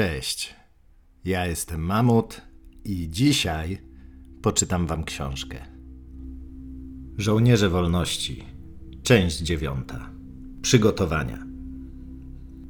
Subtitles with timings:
[0.00, 0.54] Cześć.
[1.24, 2.40] Ja jestem Mamut
[2.84, 3.78] i dzisiaj
[4.42, 5.56] poczytam wam książkę.
[7.16, 8.44] Żołnierze Wolności.
[9.02, 10.10] Część dziewiąta.
[10.62, 11.49] Przygotowania.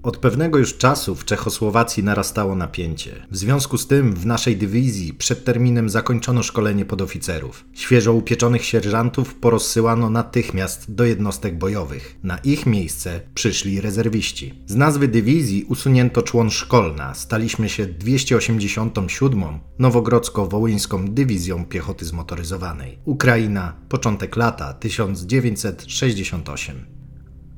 [0.02, 3.26] Od pewnego już czasu w Czechosłowacji narastało napięcie.
[3.30, 7.64] W związku z tym w naszej dywizji przed terminem zakończono szkolenie podoficerów.
[7.72, 12.18] Świeżo upieczonych sierżantów porozsyłano natychmiast do jednostek bojowych.
[12.22, 14.54] Na ich miejsce przyszli rezerwiści.
[14.66, 17.14] Z nazwy dywizji usunięto człon szkolna.
[17.14, 19.44] Staliśmy się 287.
[19.78, 22.98] Nowogrodzko-Wołyńską Dywizją Piechoty Zmotoryzowanej.
[23.04, 26.99] Ukraina, początek lata 1968.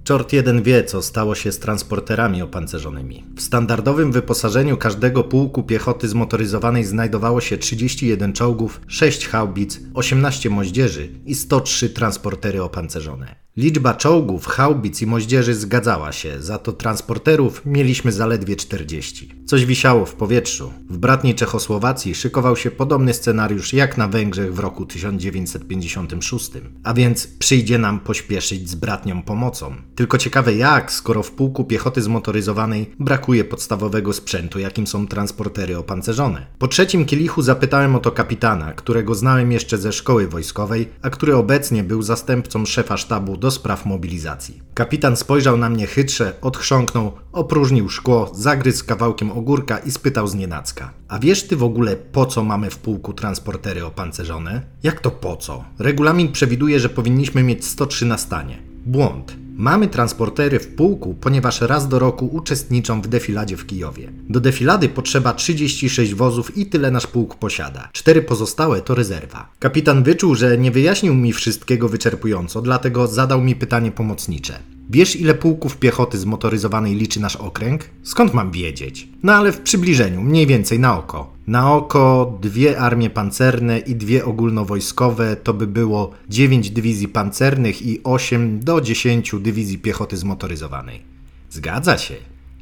[0.04, 3.24] Czort jeden wie, co stało się z transporterami opancerzonymi.
[3.36, 11.08] W standardowym wyposażeniu każdego pułku piechoty zmotoryzowanej znajdowało się 31 czołgów, 6 haubic, 18 moździerzy
[11.26, 13.42] i 103 transportery opancerzone.
[13.56, 19.44] Liczba czołgów, haubic i moździerzy zgadzała się, za to transporterów mieliśmy zaledwie 40.
[19.46, 20.72] Coś wisiało w powietrzu.
[20.90, 26.50] W bratniej Czechosłowacji szykował się podobny scenariusz jak na Węgrzech w roku 1956.
[26.84, 29.74] A więc przyjdzie nam pośpieszyć z bratnią pomocą.
[29.94, 36.46] Tylko ciekawe jak, skoro w pułku piechoty zmotoryzowanej brakuje podstawowego sprzętu, jakim są transportery opancerzone.
[36.58, 41.36] Po trzecim kielichu zapytałem o to kapitana, którego znałem jeszcze ze szkoły wojskowej, a który
[41.36, 44.62] obecnie był zastępcą szefa sztabu do spraw mobilizacji.
[44.74, 50.92] Kapitan spojrzał na mnie chytrze, odchrząknął, opróżnił szkło, zagryzł kawałkiem ogórka i spytał z nienacka.
[51.08, 54.62] A wiesz ty w ogóle po co mamy w pułku transportery opancerzone?
[54.82, 55.64] Jak to po co?
[55.78, 58.71] Regulamin przewiduje, że powinniśmy mieć 103 na stanie.
[58.86, 59.36] Błąd.
[59.56, 64.12] Mamy transportery w pułku, ponieważ raz do roku uczestniczą w defiladzie w Kijowie.
[64.28, 67.88] Do defilady potrzeba 36 wozów i tyle nasz pułk posiada.
[67.92, 69.52] Cztery pozostałe to rezerwa.
[69.58, 74.71] Kapitan wyczuł, że nie wyjaśnił mi wszystkiego wyczerpująco, dlatego zadał mi pytanie pomocnicze.
[74.92, 77.90] Wiesz, ile pułków piechoty zmotoryzowanej liczy nasz okręg?
[78.02, 79.08] Skąd mam wiedzieć?
[79.22, 81.32] No ale w przybliżeniu, mniej więcej na oko.
[81.46, 88.00] Na oko dwie armie pancerne i dwie ogólnowojskowe to by było 9 dywizji pancernych i
[88.04, 91.02] 8 do 10 dywizji piechoty zmotoryzowanej.
[91.50, 92.14] Zgadza się.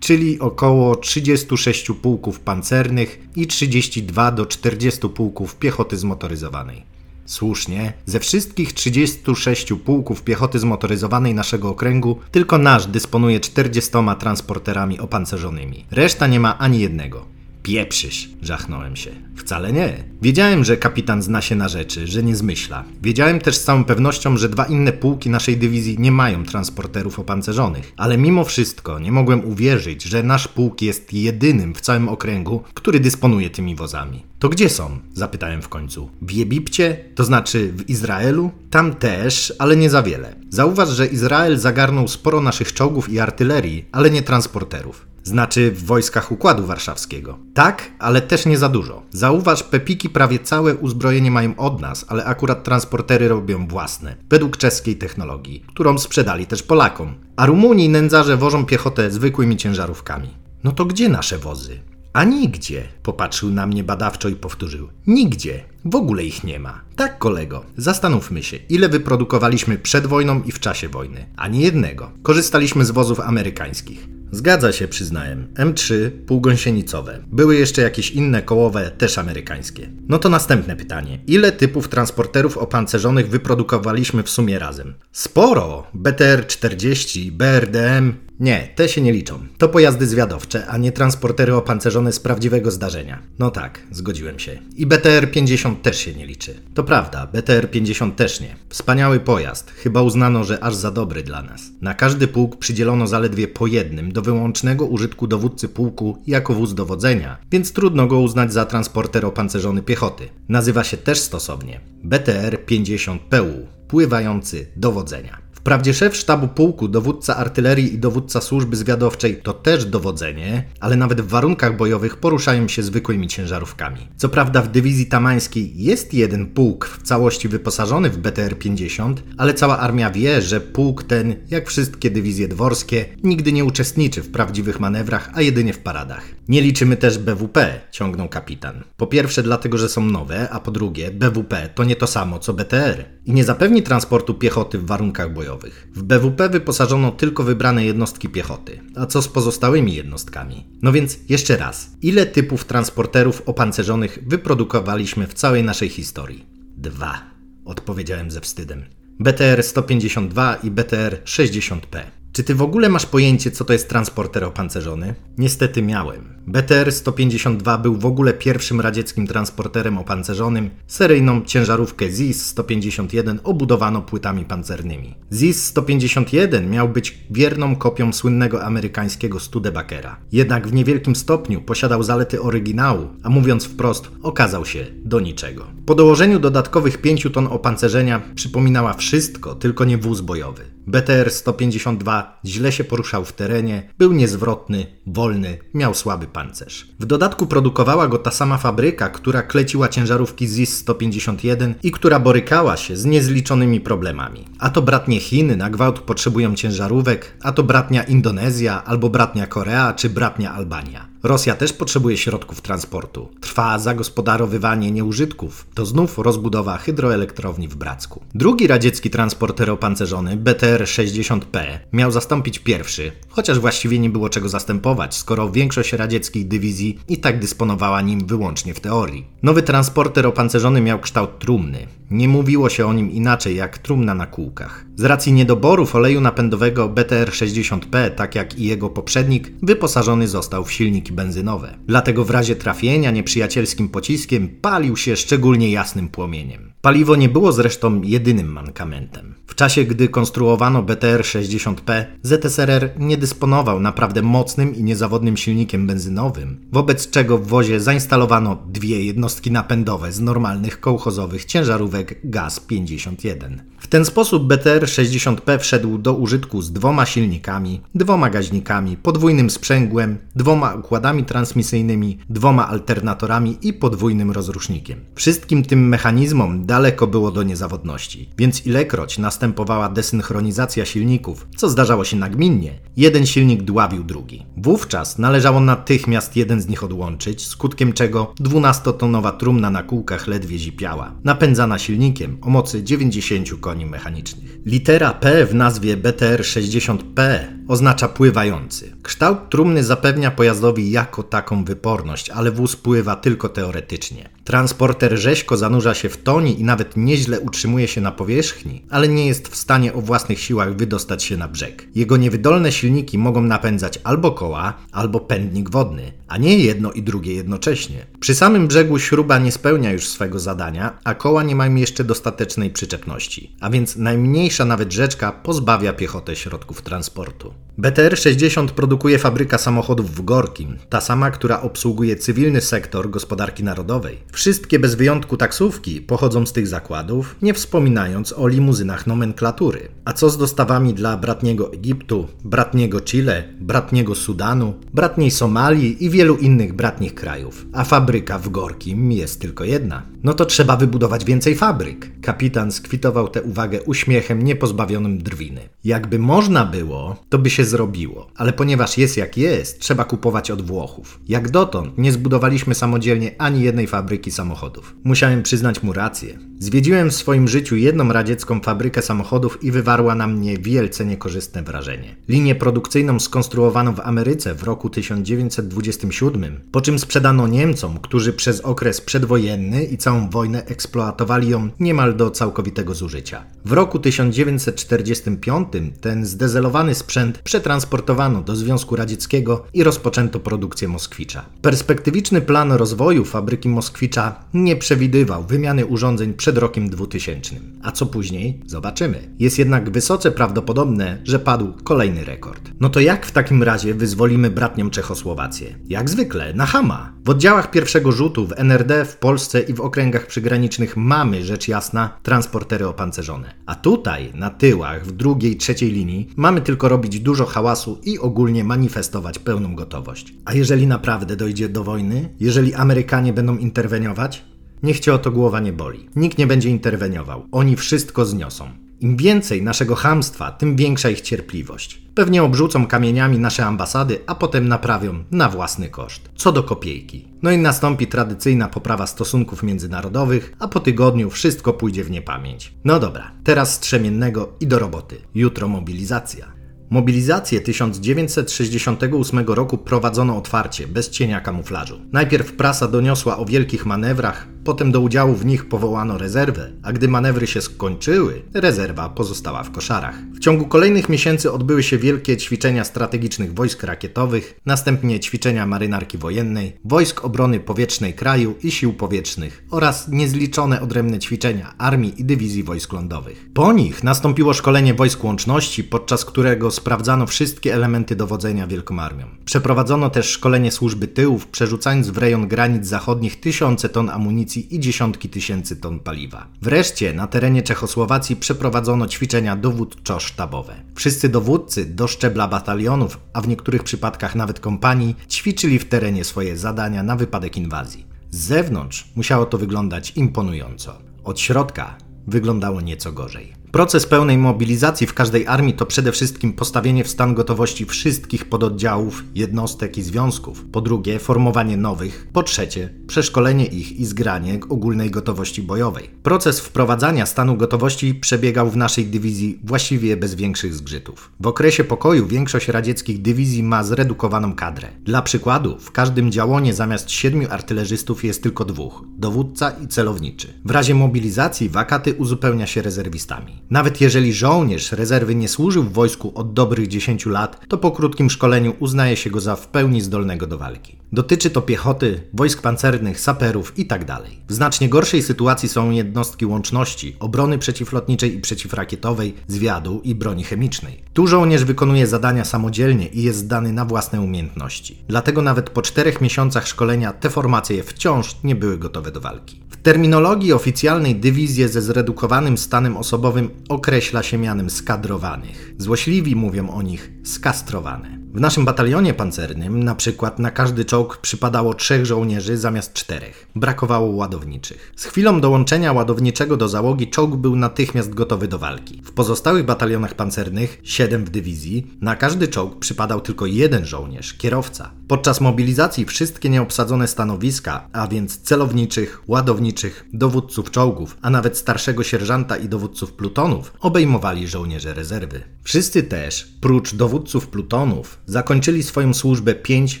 [0.00, 6.93] Czyli około 36 pułków pancernych i 32 do 40 pułków piechoty zmotoryzowanej.
[7.26, 15.86] Słusznie, ze wszystkich 36 pułków piechoty zmotoryzowanej naszego okręgu, tylko nasz dysponuje 40 transporterami opancerzonymi.
[15.90, 17.33] Reszta nie ma ani jednego.
[17.64, 19.10] Pieprzysz, żachnąłem się.
[19.36, 20.04] Wcale nie.
[20.22, 22.84] Wiedziałem, że kapitan zna się na rzeczy, że nie zmyśla.
[23.02, 27.92] Wiedziałem też z całą pewnością, że dwa inne pułki naszej dywizji nie mają transporterów opancerzonych.
[27.96, 33.00] Ale mimo wszystko nie mogłem uwierzyć, że nasz pułk jest jedynym w całym okręgu, który
[33.00, 34.22] dysponuje tymi wozami.
[34.38, 34.98] To gdzie są?
[35.12, 36.10] Zapytałem w końcu.
[36.22, 36.96] W Egipcie?
[37.14, 38.50] To znaczy w Izraelu?
[38.70, 40.36] Tam też, ale nie za wiele.
[40.50, 45.13] Zauważ, że Izrael zagarnął sporo naszych czołgów i artylerii, ale nie transporterów.
[45.24, 47.38] Znaczy w wojskach Układu Warszawskiego.
[47.54, 49.02] Tak, ale też nie za dużo.
[49.10, 54.96] Zauważ, Pepiki prawie całe uzbrojenie mają od nas, ale akurat transportery robią własne, według czeskiej
[54.96, 57.14] technologii, którą sprzedali też Polakom.
[57.36, 60.28] A Rumunii nędzarze wożą piechotę zwykłymi ciężarówkami.
[60.64, 61.80] No to gdzie nasze wozy?
[62.12, 64.88] A nigdzie, popatrzył na mnie badawczo i powtórzył.
[65.06, 65.64] Nigdzie.
[65.84, 66.80] W ogóle ich nie ma.
[66.96, 71.26] Tak, kolego, zastanówmy się, ile wyprodukowaliśmy przed wojną i w czasie wojny.
[71.36, 72.10] Ani jednego.
[72.22, 74.08] Korzystaliśmy z wozów amerykańskich.
[74.30, 75.46] Zgadza się, przyznałem.
[75.54, 77.22] M3, półgąsienicowe.
[77.26, 79.88] Były jeszcze jakieś inne kołowe, też amerykańskie.
[80.08, 81.18] No to następne pytanie.
[81.26, 84.94] Ile typów transporterów opancerzonych wyprodukowaliśmy w sumie razem?
[85.12, 85.86] Sporo!
[85.94, 89.46] BTR-40, BRDM, nie, te się nie liczą.
[89.58, 93.22] To pojazdy zwiadowcze, a nie transportery opancerzone z prawdziwego zdarzenia.
[93.38, 94.58] No tak, zgodziłem się.
[94.76, 96.54] I BTR-50 też się nie liczy.
[96.74, 98.56] To prawda, BTR-50 też nie.
[98.68, 101.62] Wspaniały pojazd, chyba uznano, że aż za dobry dla nas.
[101.80, 107.36] Na każdy pułk przydzielono zaledwie po jednym do wyłącznego użytku dowódcy pułku jako wóz dowodzenia,
[107.50, 110.28] więc trudno go uznać za transporter opancerzony piechoty.
[110.48, 113.52] Nazywa się też stosownie BTR-50PU,
[113.88, 115.43] pływający dowodzenia.
[115.64, 121.20] Wprawdzie szef sztabu pułku, dowódca artylerii i dowódca służby zwiadowczej to też dowodzenie, ale nawet
[121.20, 124.08] w warunkach bojowych poruszają się zwykłymi ciężarówkami.
[124.16, 129.78] Co prawda w dywizji tamańskiej jest jeden pułk w całości wyposażony w BTR-50, ale cała
[129.78, 135.30] armia wie, że pułk ten, jak wszystkie dywizje dworskie, nigdy nie uczestniczy w prawdziwych manewrach,
[135.34, 136.24] a jedynie w paradach.
[136.48, 138.82] Nie liczymy też BWP, ciągnął kapitan.
[138.96, 142.52] Po pierwsze dlatego, że są nowe, a po drugie BWP to nie to samo co
[142.52, 145.88] BTR i nie zapewni transportu piechoty w warunkach bojowych.
[145.94, 148.80] W BWP wyposażono tylko wybrane jednostki piechoty.
[148.96, 150.66] A co z pozostałymi jednostkami?
[150.82, 156.46] No więc jeszcze raz, ile typów transporterów opancerzonych wyprodukowaliśmy w całej naszej historii?
[156.76, 157.22] Dwa,
[157.64, 158.84] odpowiedziałem ze wstydem.
[159.20, 162.23] BTR 152 i BTR 60P.
[162.34, 165.14] Czy ty w ogóle masz pojęcie, co to jest transporter opancerzony?
[165.38, 166.34] Niestety miałem.
[166.48, 170.70] BTR-152 był w ogóle pierwszym radzieckim transporterem opancerzonym.
[170.86, 175.14] Seryjną ciężarówkę ZIS-151 obudowano płytami pancernymi.
[175.32, 180.16] ZIS-151 miał być wierną kopią słynnego amerykańskiego Studebakera.
[180.32, 185.66] Jednak w niewielkim stopniu posiadał zalety oryginału, a mówiąc wprost, okazał się do niczego.
[185.86, 190.74] Po dołożeniu dodatkowych 5 ton opancerzenia przypominała wszystko, tylko nie wóz bojowy.
[190.88, 196.86] BTR-152 źle się poruszał w terenie, był niezwrotny, wolny, miał słaby pancerz.
[197.00, 202.96] W dodatku produkowała go ta sama fabryka, która kleciła ciężarówki ZIS-151 i która borykała się
[202.96, 204.44] z niezliczonymi problemami.
[204.58, 209.92] A to bratnie Chiny na gwałt potrzebują ciężarówek, a to bratnia Indonezja, albo bratnia Korea,
[209.92, 211.14] czy bratnia Albania.
[211.24, 213.28] Rosja też potrzebuje środków transportu.
[213.40, 215.66] Trwa zagospodarowywanie nieużytków.
[215.74, 218.22] To znów rozbudowa hydroelektrowni w Bracku.
[218.34, 220.36] Drugi radziecki transporter opancerzony,
[220.74, 227.18] BTR-60P, miał zastąpić pierwszy, chociaż właściwie nie było czego zastępować, skoro większość radzieckich dywizji i
[227.18, 229.24] tak dysponowała nim wyłącznie w teorii.
[229.42, 231.86] Nowy transporter opancerzony miał kształt trumny.
[232.10, 234.84] Nie mówiło się o nim inaczej jak trumna na kółkach.
[234.96, 241.12] Z racji niedoborów oleju napędowego BTR-60P, tak jak i jego poprzednik, wyposażony został w silniki
[241.12, 241.78] benzynowe.
[241.86, 246.72] Dlatego w razie trafienia nieprzyjacielskim pociskiem palił się szczególnie jasnym płomieniem.
[246.80, 249.34] Paliwo nie było zresztą jedynym mankamentem.
[249.46, 257.10] W czasie, gdy konstruowano BTR-60P, ZSRR nie dysponował naprawdę mocnym i niezawodnym silnikiem benzynowym, wobec
[257.10, 263.58] czego w wozie zainstalowano dwie jednostki napędowe z normalnych kołchozowych ciężarówek GAZ-51.
[263.84, 270.74] W ten sposób BTR-60P wszedł do użytku z dwoma silnikami, dwoma gaźnikami, podwójnym sprzęgłem, dwoma
[270.74, 275.00] układami transmisyjnymi, dwoma alternatorami i podwójnym rozrusznikiem.
[275.14, 282.16] Wszystkim tym mechanizmom daleko było do niezawodności, więc ilekroć następowała desynchronizacja silników, co zdarzało się
[282.16, 284.46] nagminnie, jeden silnik dławił drugi.
[284.56, 291.12] Wówczas należało natychmiast jeden z nich odłączyć, skutkiem czego 12-tonowa trumna na kółkach ledwie zipiała,
[291.24, 294.58] napędzana silnikiem o mocy 90 koni mechanicznych.
[294.66, 298.92] Litera P w nazwie BTR-60P oznacza pływający.
[299.02, 304.28] Kształt trumny zapewnia pojazdowi jako taką wyporność, ale wóz pływa tylko teoretycznie.
[304.44, 309.26] Transporter rzeźko zanurza się w tonie i nawet nieźle utrzymuje się na powierzchni, ale nie
[309.26, 311.88] jest w stanie o własnych siłach wydostać się na brzeg.
[311.94, 317.34] Jego niewydolne silniki mogą napędzać albo koła, albo pędnik wodny, a nie jedno i drugie
[317.34, 318.06] jednocześnie.
[318.20, 322.70] Przy samym brzegu śruba nie spełnia już swego zadania, a koła nie mają jeszcze dostatecznej
[322.70, 327.54] przyczepności, a więc najmniejsza nawet rzeczka pozbawia piechotę środków transportu.
[327.78, 334.18] BTR-60 produkuje fabryka samochodów w Gorkim, ta sama, która obsługuje cywilny sektor gospodarki narodowej.
[334.32, 339.88] Wszystkie bez wyjątku taksówki pochodzą z tych zakładów, nie wspominając o limuzynach nomenklatury.
[340.04, 346.36] A co z dostawami dla bratniego Egiptu, bratniego Chile, bratniego Sudanu, bratniej Somalii i wielu
[346.36, 347.66] innych bratnich krajów?
[347.72, 350.02] A fabryka w Gorkim jest tylko jedna.
[350.24, 352.20] No to trzeba wybudować więcej fabryk.
[352.20, 355.60] Kapitan skwitował tę uwagę uśmiechem niepozbawionym drwiny.
[355.84, 360.62] Jakby można było, to by się zrobiło, ale ponieważ jest jak jest, trzeba kupować od
[360.62, 361.20] Włochów.
[361.28, 364.94] Jak dotąd nie zbudowaliśmy samodzielnie ani jednej fabryki samochodów.
[365.04, 366.38] Musiałem przyznać mu rację.
[366.58, 372.16] Zwiedziłem w swoim życiu jedną radziecką fabrykę samochodów i wywarła na mnie wielce niekorzystne wrażenie.
[372.28, 379.00] Linię produkcyjną skonstruowano w Ameryce w roku 1927, po czym sprzedano Niemcom, którzy przez okres
[379.00, 383.44] przedwojenny i całą wojnę eksploatowali ją niemal do całkowitego zużycia.
[383.64, 385.68] W roku 1945
[386.00, 391.44] ten zdezelowany sprzęt przetransportowano do Związku Radzieckiego i rozpoczęto produkcję Moskwicza.
[391.62, 397.56] Perspektywiczny plan rozwoju fabryki Moskwicza nie przewidywał wymiany urządzeń przed rokiem 2000.
[397.82, 398.62] A co później?
[398.66, 399.28] Zobaczymy.
[399.38, 402.70] Jest jednak wysoce prawdopodobne, że padł kolejny rekord.
[402.80, 405.78] No to jak w takim razie wyzwolimy bratnią Czechosłowację?
[405.88, 407.12] Jak zwykle, na Hama.
[407.24, 412.18] W oddziałach pierwszego rzutu w NRD, w Polsce i w okręgach przygranicznych mamy, rzecz jasna,
[412.22, 413.54] transportery opancerzone.
[413.66, 418.64] A tutaj, na tyłach, w drugiej, trzeciej linii, mamy tylko robić dużo hałasu i ogólnie
[418.64, 420.34] manifestować pełną gotowość.
[420.44, 424.44] A jeżeli naprawdę dojdzie do wojny, jeżeli Amerykanie będą interweniować,
[424.82, 426.08] niech cię o to głowa nie boli.
[426.16, 427.46] Nikt nie będzie interweniował.
[427.52, 428.84] Oni wszystko zniosą.
[429.00, 432.02] Im więcej naszego hamstwa, tym większa ich cierpliwość.
[432.14, 436.30] Pewnie obrzucą kamieniami nasze ambasady, a potem naprawią na własny koszt.
[436.36, 437.28] Co do kopiejki.
[437.42, 442.74] No i nastąpi tradycyjna poprawa stosunków międzynarodowych, a po tygodniu wszystko pójdzie w niepamięć.
[442.84, 445.16] No dobra, teraz strzemiennego i do roboty.
[445.34, 446.53] Jutro mobilizacja.
[446.94, 452.00] Mobilizację 1968 roku prowadzono otwarcie, bez cienia kamuflażu.
[452.12, 457.08] Najpierw prasa doniosła o wielkich manewrach, potem do udziału w nich powołano rezerwę, a gdy
[457.08, 460.14] manewry się skończyły, rezerwa pozostała w koszarach.
[460.34, 466.76] W ciągu kolejnych miesięcy odbyły się wielkie ćwiczenia strategicznych wojsk rakietowych, następnie ćwiczenia marynarki wojennej,
[466.84, 472.92] wojsk obrony powietrznej kraju i sił powietrznych oraz niezliczone odrębne ćwiczenia armii i dywizji wojsk
[472.92, 473.48] lądowych.
[473.54, 479.26] Po nich nastąpiło szkolenie wojsk łączności, podczas którego sprawdzano wszystkie elementy dowodzenia Wielką Armią.
[479.44, 485.28] Przeprowadzono też szkolenie służby tyłów, przerzucając w rejon granic zachodnich tysiące ton amunicji i dziesiątki
[485.28, 486.46] tysięcy ton paliwa.
[486.62, 490.72] Wreszcie na terenie Czechosłowacji przeprowadzono ćwiczenia dowódczo-sztabowe.
[490.94, 496.56] Wszyscy dowódcy do szczebla batalionów, a w niektórych przypadkach nawet kompanii, ćwiczyli w terenie swoje
[496.56, 498.06] zadania na wypadek inwazji.
[498.30, 500.98] Z zewnątrz musiało to wyglądać imponująco.
[501.24, 501.96] Od środka
[502.26, 503.63] wyglądało nieco gorzej.
[503.74, 509.24] Proces pełnej mobilizacji w każdej armii to przede wszystkim postawienie w stan gotowości wszystkich pododdziałów,
[509.34, 510.64] jednostek i związków.
[510.72, 512.28] Po drugie, formowanie nowych.
[512.32, 516.10] Po trzecie, przeszkolenie ich i zgranie ogólnej gotowości bojowej.
[516.22, 521.32] Proces wprowadzania stanu gotowości przebiegał w naszej dywizji właściwie bez większych zgrzytów.
[521.40, 524.88] W okresie pokoju większość radzieckich dywizji ma zredukowaną kadrę.
[525.04, 530.54] Dla przykładu, w każdym działonie zamiast siedmiu artylerzystów jest tylko dwóch dowódca i celowniczy.
[530.64, 533.63] W razie mobilizacji wakaty uzupełnia się rezerwistami.
[533.70, 538.30] Nawet jeżeli żołnierz rezerwy nie służył w wojsku od dobrych 10 lat, to po krótkim
[538.30, 540.96] szkoleniu uznaje się go za w pełni zdolnego do walki.
[541.14, 544.06] Dotyczy to piechoty, wojsk pancernych, saperów itd.
[544.06, 550.44] Tak w znacznie gorszej sytuacji są jednostki łączności, obrony przeciwlotniczej i przeciwrakietowej, zwiadu i broni
[550.44, 551.02] chemicznej.
[551.12, 554.98] Tu żołnierz wykonuje zadania samodzielnie i jest zdany na własne umiejętności.
[555.08, 560.52] Dlatego nawet po czterech miesiącach szkolenia te formacje wciąż nie były gotowe do walki terminologii
[560.52, 565.74] oficjalnej dywizje ze zredukowanym stanem osobowym określa się mianem skadrowanych.
[565.78, 568.23] Złośliwi mówią o nich skastrowane.
[568.34, 573.46] W naszym batalionie pancernym na przykład na każdy czołg przypadało trzech żołnierzy zamiast czterech.
[573.56, 574.92] Brakowało ładowniczych.
[574.96, 579.02] Z chwilą dołączenia ładowniczego do załogi czołg był natychmiast gotowy do walki.
[579.04, 584.90] W pozostałych batalionach pancernych, siedem w dywizji, na każdy czołg przypadał tylko jeden żołnierz, kierowca.
[585.08, 592.56] Podczas mobilizacji wszystkie nieobsadzone stanowiska, a więc celowniczych, ładowniczych, dowódców czołgów, a nawet starszego sierżanta
[592.56, 595.40] i dowódców plutonów obejmowali żołnierze rezerwy.
[595.62, 600.00] Wszyscy też, prócz dowódców plutonów, zakończyli swoją służbę 5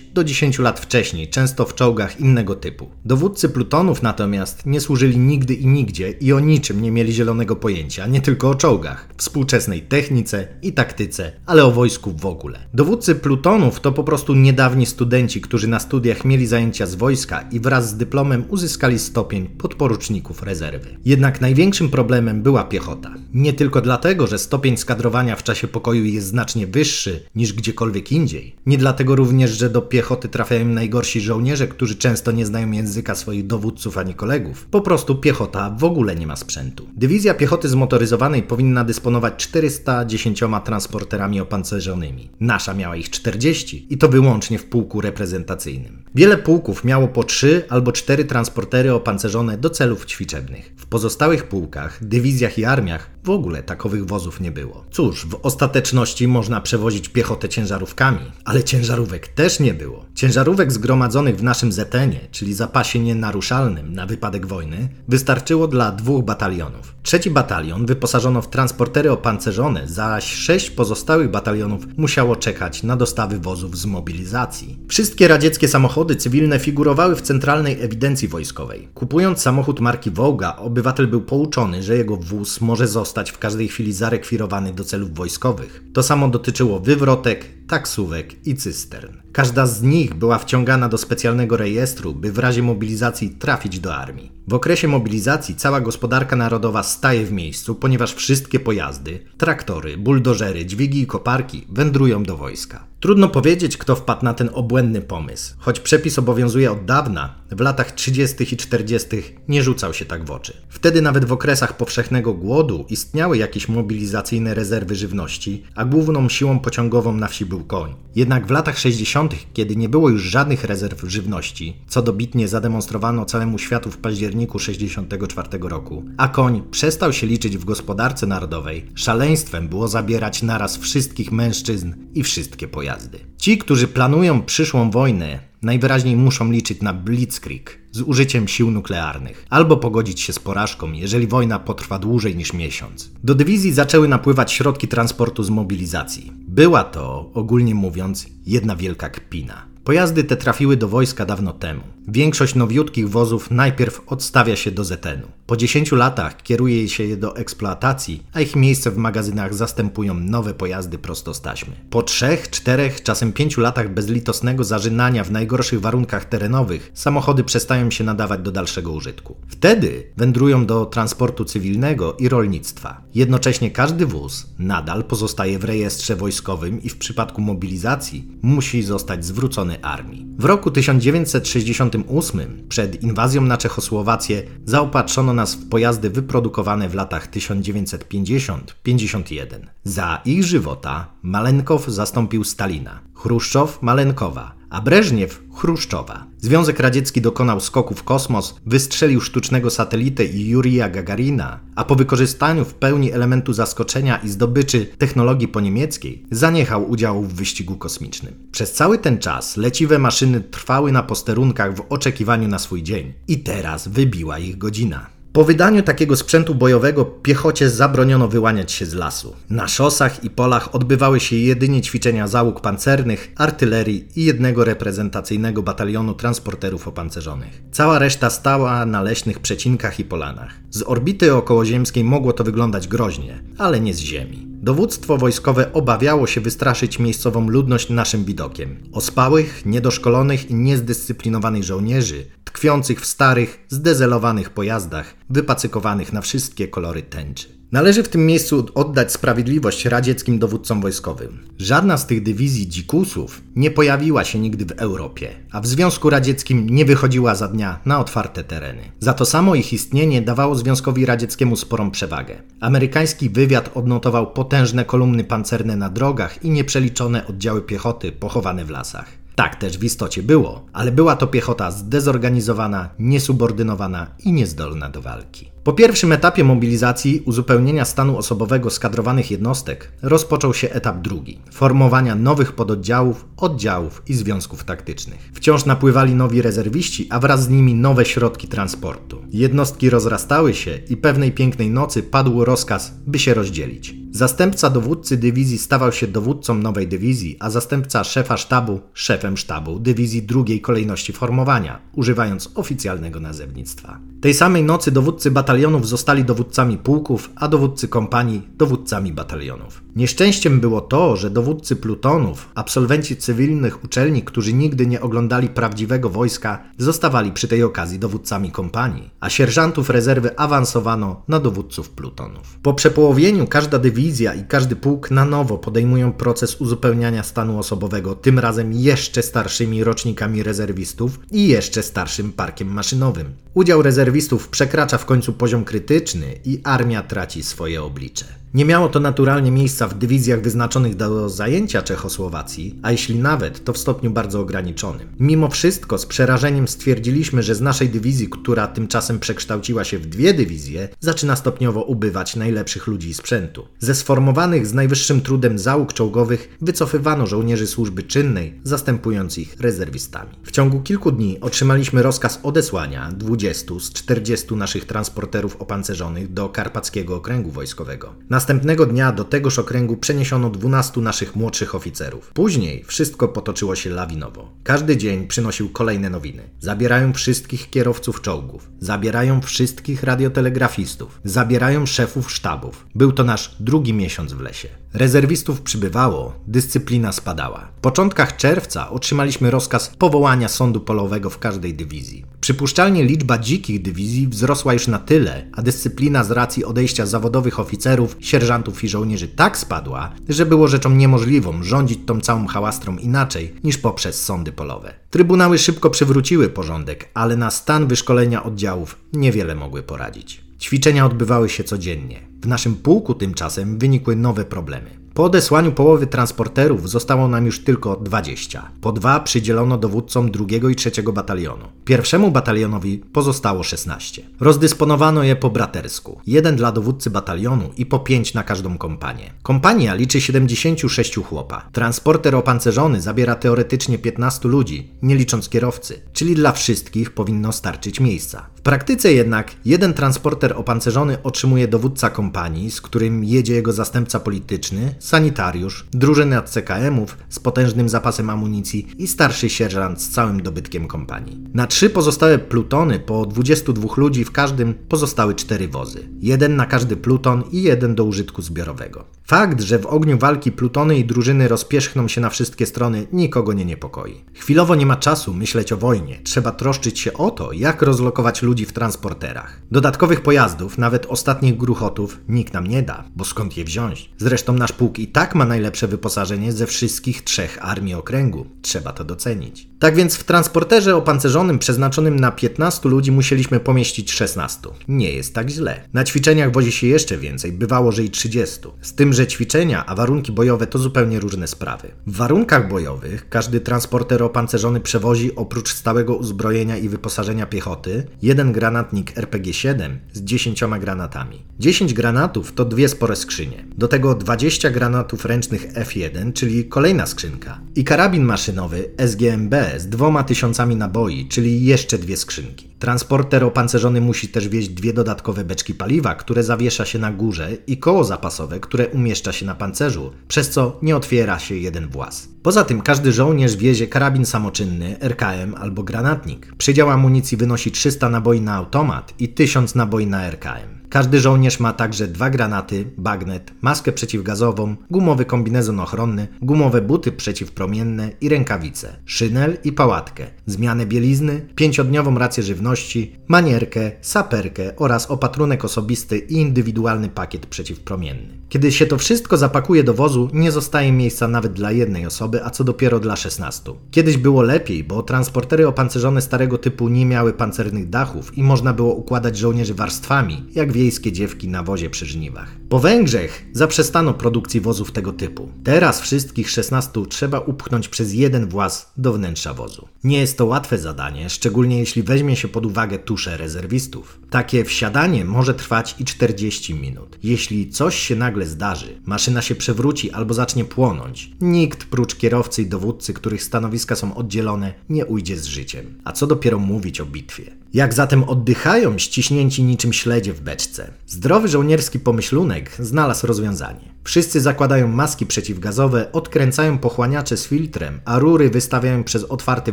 [0.14, 2.88] do 10 lat wcześniej, często w czołgach innego typu.
[3.04, 8.06] Dowódcy plutonów natomiast nie służyli nigdy i nigdzie i o niczym nie mieli zielonego pojęcia,
[8.06, 12.58] nie tylko o czołgach, współczesnej technice i taktyce, ale o wojsku w ogóle.
[12.74, 17.60] Dowódcy plutonów to po prostu niedawni studenci, którzy na studiach mieli zajęcia z wojska i
[17.60, 20.96] wraz z dyplomem uzyskali stopień podporuczników rezerwy.
[21.04, 23.14] Jednak największym problemem była piechota.
[23.34, 28.56] Nie tylko dlatego, że stopień skadrowania w czasie pokoju jest znacznie wyższy niż gdziekolwiek indziej.
[28.66, 33.46] Nie dlatego również, że do piechoty trafiają najgorsi żołnierze, którzy często nie znają języka swoich
[33.46, 34.66] dowódców ani kolegów.
[34.70, 36.86] Po prostu piechota w ogóle nie ma sprzętu.
[36.96, 42.30] Dywizja piechoty zmotoryzowanej powinna dysponować 410 transporterami opancerzonymi.
[42.40, 46.04] Nasza miała ich 40 i to wyłącznie w pułku reprezentacyjnym.
[46.14, 50.72] Wiele pułków miało po 3 albo 4 transportery opancerzone do celów ćwiczebnych.
[50.76, 54.84] W pozostałych pułkach, dywizjach i armiach w ogóle takowych wozów nie było.
[54.90, 58.03] Cóż, w ostateczności można przewozić piechotę ciężarówkami,
[58.44, 60.04] ale ciężarówek też nie było.
[60.14, 66.94] Ciężarówek zgromadzonych w naszym zetenie, czyli zapasie nienaruszalnym na wypadek wojny, wystarczyło dla dwóch batalionów.
[67.02, 73.78] Trzeci batalion wyposażono w transportery opancerzone, zaś sześć pozostałych batalionów musiało czekać na dostawy wozów
[73.78, 74.78] z mobilizacji.
[74.88, 78.88] Wszystkie radzieckie samochody cywilne figurowały w centralnej ewidencji wojskowej.
[78.94, 83.92] Kupując samochód marki Wołga, obywatel był pouczony, że jego wóz może zostać w każdej chwili
[83.92, 85.84] zarekwirowany do celów wojskowych.
[85.92, 89.23] To samo dotyczyło wywrotek, taksówek i cystern.
[89.34, 94.32] Każda z nich była wciągana do specjalnego rejestru, by w razie mobilizacji trafić do armii.
[94.48, 101.00] W okresie mobilizacji cała gospodarka narodowa staje w miejscu, ponieważ wszystkie pojazdy, traktory, buldożery, dźwigi
[101.00, 102.84] i koparki wędrują do wojska.
[103.00, 105.54] Trudno powiedzieć, kto wpadł na ten obłędny pomysł.
[105.58, 108.54] Choć przepis obowiązuje od dawna, w latach 30.
[108.54, 109.08] i 40.
[109.48, 110.56] nie rzucał się tak w oczy.
[110.68, 117.14] Wtedy nawet w okresach powszechnego głodu istniały jakieś mobilizacyjne rezerwy żywności, a główną siłą pociągową
[117.14, 117.94] na wsi był koń.
[118.16, 123.58] Jednak w latach 60., kiedy nie było już żadnych rezerw żywności, co dobitnie zademonstrowano całemu
[123.58, 129.88] światu w październiku 64 roku, a koń przestał się liczyć w gospodarce narodowej, szaleństwem było
[129.88, 133.18] zabierać naraz wszystkich mężczyzn i wszystkie pojazdy.
[133.38, 139.76] Ci, którzy planują przyszłą wojnę, najwyraźniej muszą liczyć na blitzkrieg z użyciem sił nuklearnych, albo
[139.76, 143.10] pogodzić się z porażką, jeżeli wojna potrwa dłużej niż miesiąc.
[143.24, 146.32] Do dywizji zaczęły napływać środki transportu z mobilizacji.
[146.48, 149.73] Była to, ogólnie mówiąc, jedna wielka kpina.
[149.84, 151.80] Pojazdy te trafiły do wojska dawno temu.
[152.08, 155.28] Większość nowiutkich wozów najpierw odstawia się do ZN-u.
[155.46, 160.54] Po 10 latach kieruje się je do eksploatacji, a ich miejsce w magazynach zastępują nowe
[160.54, 161.72] pojazdy prosto z taśmy.
[161.90, 168.04] Po 3, 4, czasem 5 latach bezlitosnego zażynania w najgorszych warunkach terenowych, samochody przestają się
[168.04, 169.36] nadawać do dalszego użytku.
[169.48, 173.00] Wtedy wędrują do transportu cywilnego i rolnictwa.
[173.14, 179.73] Jednocześnie każdy wóz nadal pozostaje w rejestrze wojskowym i w przypadku mobilizacji musi zostać zwrócony
[179.82, 180.26] armii.
[180.38, 189.44] W roku 1968, przed inwazją na Czechosłowację, zaopatrzono nas w pojazdy wyprodukowane w latach 1950-51.
[189.84, 196.26] Za ich żywota Malenkow zastąpił Stalina, Chruszczow Malenkowa, a Breżniew Chruszczowa.
[196.40, 202.64] Związek Radziecki dokonał skoku w kosmos, wystrzelił sztucznego satelitę i Jurija Gagarina, a po wykorzystaniu
[202.64, 208.34] w pełni elementu zaskoczenia i zdobyczy technologii poniemieckiej, zaniechał udziału w wyścigu kosmicznym.
[208.52, 213.38] Przez cały ten czas leciwe maszyny trwały na posterunkach w oczekiwaniu na swój dzień i
[213.38, 215.13] teraz wybiła ich godzina.
[215.34, 219.36] Po wydaniu takiego sprzętu bojowego piechocie zabroniono wyłaniać się z lasu.
[219.50, 226.14] Na szosach i polach odbywały się jedynie ćwiczenia załóg pancernych, artylerii i jednego reprezentacyjnego batalionu
[226.14, 227.62] transporterów opancerzonych.
[227.72, 230.54] Cała reszta stała na leśnych przecinkach i polanach.
[230.70, 234.46] Z orbity okołoziemskiej mogło to wyglądać groźnie, ale nie z Ziemi.
[234.46, 238.76] Dowództwo wojskowe obawiało się wystraszyć miejscową ludność naszym widokiem.
[238.92, 242.24] Ospałych, niedoszkolonych i niezdyscyplinowanych żołnierzy,
[242.54, 247.48] tkwiących w starych, zdezelowanych pojazdach, wypacykowanych na wszystkie kolory tęczy.
[247.72, 251.44] Należy w tym miejscu oddać sprawiedliwość radzieckim dowódcom wojskowym.
[251.58, 256.70] Żadna z tych dywizji dzikusów nie pojawiła się nigdy w Europie, a w Związku Radzieckim
[256.70, 258.82] nie wychodziła za dnia na otwarte tereny.
[259.00, 262.42] Za to samo ich istnienie dawało Związkowi Radzieckiemu sporą przewagę.
[262.60, 269.23] Amerykański wywiad odnotował potężne kolumny pancerne na drogach i nieprzeliczone oddziały piechoty pochowane w lasach.
[269.34, 275.53] Tak też w istocie było, ale była to piechota zdezorganizowana, niesubordynowana i niezdolna do walki.
[275.64, 282.52] Po pierwszym etapie mobilizacji uzupełnienia stanu osobowego skadrowanych jednostek rozpoczął się etap drugi formowania nowych
[282.52, 285.30] pododdziałów, oddziałów i związków taktycznych.
[285.34, 289.22] Wciąż napływali nowi rezerwiści, a wraz z nimi nowe środki transportu.
[289.30, 293.94] Jednostki rozrastały się i pewnej pięknej nocy padł rozkaz, by się rozdzielić.
[294.10, 300.22] Zastępca dowódcy dywizji stawał się dowódcą nowej dywizji, a zastępca szefa sztabu szefem sztabu dywizji
[300.22, 303.98] drugiej kolejności formowania, używając oficjalnego nazewnictwa.
[304.20, 309.84] Tej samej nocy dowódcy batalionów zostali dowódcami pułków, a dowódcy kompanii dowódcami batalionów.
[309.96, 316.62] Nieszczęściem było to, że dowódcy plutonów, absolwenci cywilnych uczelni, którzy nigdy nie oglądali prawdziwego wojska,
[316.78, 322.58] zostawali przy tej okazji dowódcami kompanii, a sierżantów rezerwy awansowano na dowódców plutonów.
[322.62, 328.38] Po przepołowieniu każda dywizja i każdy pułk na nowo podejmują proces uzupełniania stanu osobowego, tym
[328.38, 333.26] razem jeszcze starszymi rocznikami rezerwistów i jeszcze starszym parkiem maszynowym.
[333.54, 338.24] Udział rezerwistów przekracza w końcu poziom krytyczny i armia traci swoje oblicze.
[338.54, 343.72] Nie miało to naturalnie miejsca w dywizjach wyznaczonych do zajęcia Czechosłowacji, a jeśli nawet, to
[343.72, 345.08] w stopniu bardzo ograniczonym.
[345.20, 350.34] Mimo wszystko z przerażeniem stwierdziliśmy, że z naszej dywizji, która tymczasem przekształciła się w dwie
[350.34, 353.66] dywizje, zaczyna stopniowo ubywać najlepszych ludzi i sprzętu.
[353.78, 360.30] Ze sformowanych z najwyższym trudem załóg czołgowych wycofywano żołnierzy służby czynnej, zastępując ich rezerwistami.
[360.44, 367.16] W ciągu kilku dni otrzymaliśmy rozkaz odesłania 20 z 40 naszych transporterów opancerzonych do Karpackiego
[367.16, 368.14] Okręgu Wojskowego.
[368.30, 372.30] Następnego dnia do tegoż okręgu przeniesiono 12 naszych młodszych oficerów.
[372.34, 374.50] Później wszystko potoczyło się lawinowo.
[374.64, 376.42] Każdy dzień przynosił kolejne nowiny.
[376.60, 382.86] Zabierają wszystkich kierowców czołgów, zabierają wszystkich radiotelegrafistów, zabierają szefów sztabów.
[382.94, 384.68] Był to nasz drugi miesiąc w lesie.
[384.94, 387.68] Rezerwistów przybywało, dyscyplina spadała.
[387.76, 392.24] W początkach czerwca otrzymaliśmy rozkaz powołania sądu polowego w każdej dywizji.
[392.40, 398.16] Przypuszczalnie liczba dzikich dywizji wzrosła już na tyle, a dyscyplina z racji odejścia zawodowych oficerów,
[398.20, 403.78] sierżantów i żołnierzy tak spadła, że było rzeczą niemożliwą rządzić tą całą hałastrą inaczej niż
[403.78, 404.94] poprzez sądy polowe.
[405.10, 410.44] Trybunały szybko przywróciły porządek, ale na stan wyszkolenia oddziałów niewiele mogły poradzić.
[410.60, 412.20] Ćwiczenia odbywały się codziennie.
[412.42, 415.04] W naszym pułku tymczasem wynikły nowe problemy.
[415.14, 418.70] Po odesłaniu połowy transporterów zostało nam już tylko 20.
[418.80, 421.64] Po dwa przydzielono dowódcom drugiego i trzeciego batalionu.
[421.84, 424.22] Pierwszemu batalionowi pozostało 16.
[424.40, 426.20] Rozdysponowano je po bratersku.
[426.26, 429.30] Jeden dla dowódcy batalionu i po 5 na każdą kompanię.
[429.42, 431.68] Kompania liczy 76 chłopa.
[431.72, 438.46] Transporter opancerzony zabiera teoretycznie 15 ludzi, nie licząc kierowcy, czyli dla wszystkich powinno starczyć miejsca.
[438.56, 444.94] W praktyce jednak jeden transporter opancerzony otrzymuje dowódca kompanii, z którym jedzie jego zastępca polityczny,
[444.98, 451.44] sanitariusz, drużyny od CKM-ów z potężnym zapasem amunicji i starszy sierżant z całym dobytkiem kompanii.
[451.54, 456.08] Na trzy pozostałe plutony po 22 ludzi w każdym pozostały cztery wozy.
[456.20, 459.04] Jeden na każdy pluton i jeden do użytku zbiorowego.
[459.26, 463.64] Fakt, że w ogniu walki plutony i drużyny rozpierzchną się na wszystkie strony, nikogo nie
[463.64, 464.24] niepokoi.
[464.34, 468.66] Chwilowo nie ma czasu myśleć o wojnie, trzeba troszczyć się o to, jak rozlokować ludzi
[468.66, 469.60] w transporterach.
[469.70, 474.10] Dodatkowych pojazdów, nawet ostatnich gruchotów, nikt nam nie da, bo skąd je wziąć?
[474.18, 479.04] Zresztą nasz pułk i tak ma najlepsze wyposażenie ze wszystkich trzech armii okręgu, trzeba to
[479.04, 479.68] docenić.
[479.78, 484.68] Tak więc w transporterze opancerzonym przeznaczonym na 15 ludzi musieliśmy pomieścić 16.
[484.88, 485.88] Nie jest tak źle.
[485.92, 488.60] Na ćwiczeniach wozi się jeszcze więcej, bywało, że i 30.
[488.80, 491.88] Z tym, że ćwiczenia, a warunki bojowe to zupełnie różne sprawy.
[492.06, 499.14] W warunkach bojowych każdy transporter opancerzony przewozi oprócz stałego uzbrojenia i wyposażenia piechoty jeden granatnik
[499.14, 501.42] RPG-7 z 10 granatami.
[501.58, 503.64] 10 granatów to dwie spore skrzynie.
[503.78, 507.60] Do tego 20 granatów ręcznych F1, czyli kolejna skrzynka.
[507.74, 512.68] I karabin maszynowy SGMB z dwoma tysiącami naboi, czyli jeszcze dwie skrzynki.
[512.78, 517.78] Transporter opancerzony musi też wieźć dwie dodatkowe beczki paliwa, które zawiesza się na górze i
[517.78, 522.28] koło zapasowe, które umieszcza się na pancerzu, przez co nie otwiera się jeden włas.
[522.42, 526.54] Poza tym każdy żołnierz wiezie karabin samoczynny, RKM albo granatnik.
[526.58, 530.83] Przydział amunicji wynosi 300 naboi na automat i 1000 naboi na RKM.
[530.94, 538.10] Każdy żołnierz ma także dwa granaty, bagnet, maskę przeciwgazową, gumowy kombinezon ochronny, gumowe buty przeciwpromienne
[538.20, 546.18] i rękawice, szynel i pałatkę, zmianę bielizny, pięciodniową rację żywności, manierkę, saperkę oraz opatrunek osobisty
[546.18, 548.43] i indywidualny pakiet przeciwpromienny.
[548.54, 552.50] Kiedy się to wszystko zapakuje do wozu, nie zostaje miejsca nawet dla jednej osoby, a
[552.50, 553.72] co dopiero dla 16.
[553.90, 558.94] Kiedyś było lepiej, bo transportery opancerzone starego typu nie miały pancernych dachów i można było
[558.94, 562.56] układać żołnierzy warstwami, jak wiejskie dziewki na wozie przy żniwach.
[562.68, 565.48] Po Węgrzech zaprzestano produkcji wozów tego typu.
[565.64, 569.88] Teraz wszystkich 16 trzeba upchnąć przez jeden właz do wnętrza wozu.
[570.04, 574.18] Nie jest to łatwe zadanie, szczególnie jeśli weźmie się pod uwagę tusze rezerwistów.
[574.30, 577.18] Takie wsiadanie może trwać i 40 minut.
[577.22, 582.66] Jeśli coś się nagle zdarzy, maszyna się przewróci albo zacznie płonąć, nikt prócz kierowcy i
[582.66, 585.98] dowódcy, których stanowiska są oddzielone, nie ujdzie z życiem.
[586.04, 587.63] A co dopiero mówić o bitwie?
[587.74, 590.90] Jak zatem oddychają ściśnięci niczym śledzie w beczce?
[591.06, 593.94] Zdrowy żołnierski pomyślunek znalazł rozwiązanie.
[594.04, 599.72] Wszyscy zakładają maski przeciwgazowe, odkręcają pochłaniacze z filtrem, a rury wystawiają przez otwarty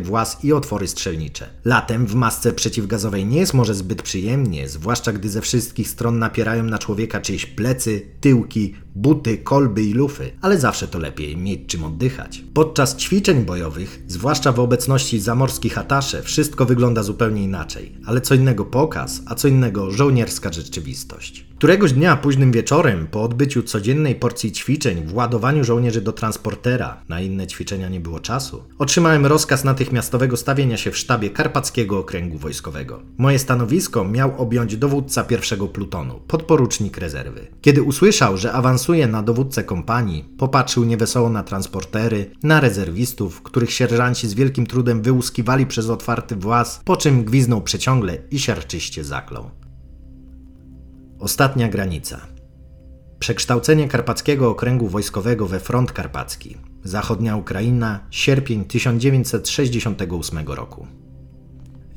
[0.00, 1.48] włas i otwory strzelnicze.
[1.64, 6.64] Latem w masce przeciwgazowej nie jest może zbyt przyjemnie, zwłaszcza gdy ze wszystkich stron napierają
[6.64, 11.84] na człowieka czyjeś plecy, tyłki, buty, kolby i lufy, ale zawsze to lepiej mieć czym
[11.84, 12.44] oddychać.
[12.54, 18.64] Podczas ćwiczeń bojowych, zwłaszcza w obecności zamorskich atasze, wszystko wygląda zupełnie inaczej, ale co innego
[18.64, 21.51] pokaz, a co innego żołnierska rzeczywistość.
[21.62, 27.20] Któregoś dnia późnym wieczorem, po odbyciu codziennej porcji ćwiczeń, w ładowaniu żołnierzy do transportera, na
[27.20, 33.02] inne ćwiczenia nie było czasu, otrzymałem rozkaz natychmiastowego stawienia się w sztabie Karpackiego Okręgu Wojskowego.
[33.18, 37.46] Moje stanowisko miał objąć dowódca pierwszego plutonu, podporucznik rezerwy.
[37.60, 44.28] Kiedy usłyszał, że awansuje na dowódcę kompanii, popatrzył niewesoło na transportery, na rezerwistów, których sierżanci
[44.28, 49.61] z wielkim trudem wyłuskiwali przez otwarty włas, po czym gwiznął przeciągle i siarczyście zaklął.
[51.22, 52.20] Ostatnia granica.
[53.18, 56.56] Przekształcenie Karpackiego Okręgu Wojskowego we Front Karpacki.
[56.84, 60.86] Zachodnia Ukraina, sierpień 1968 roku.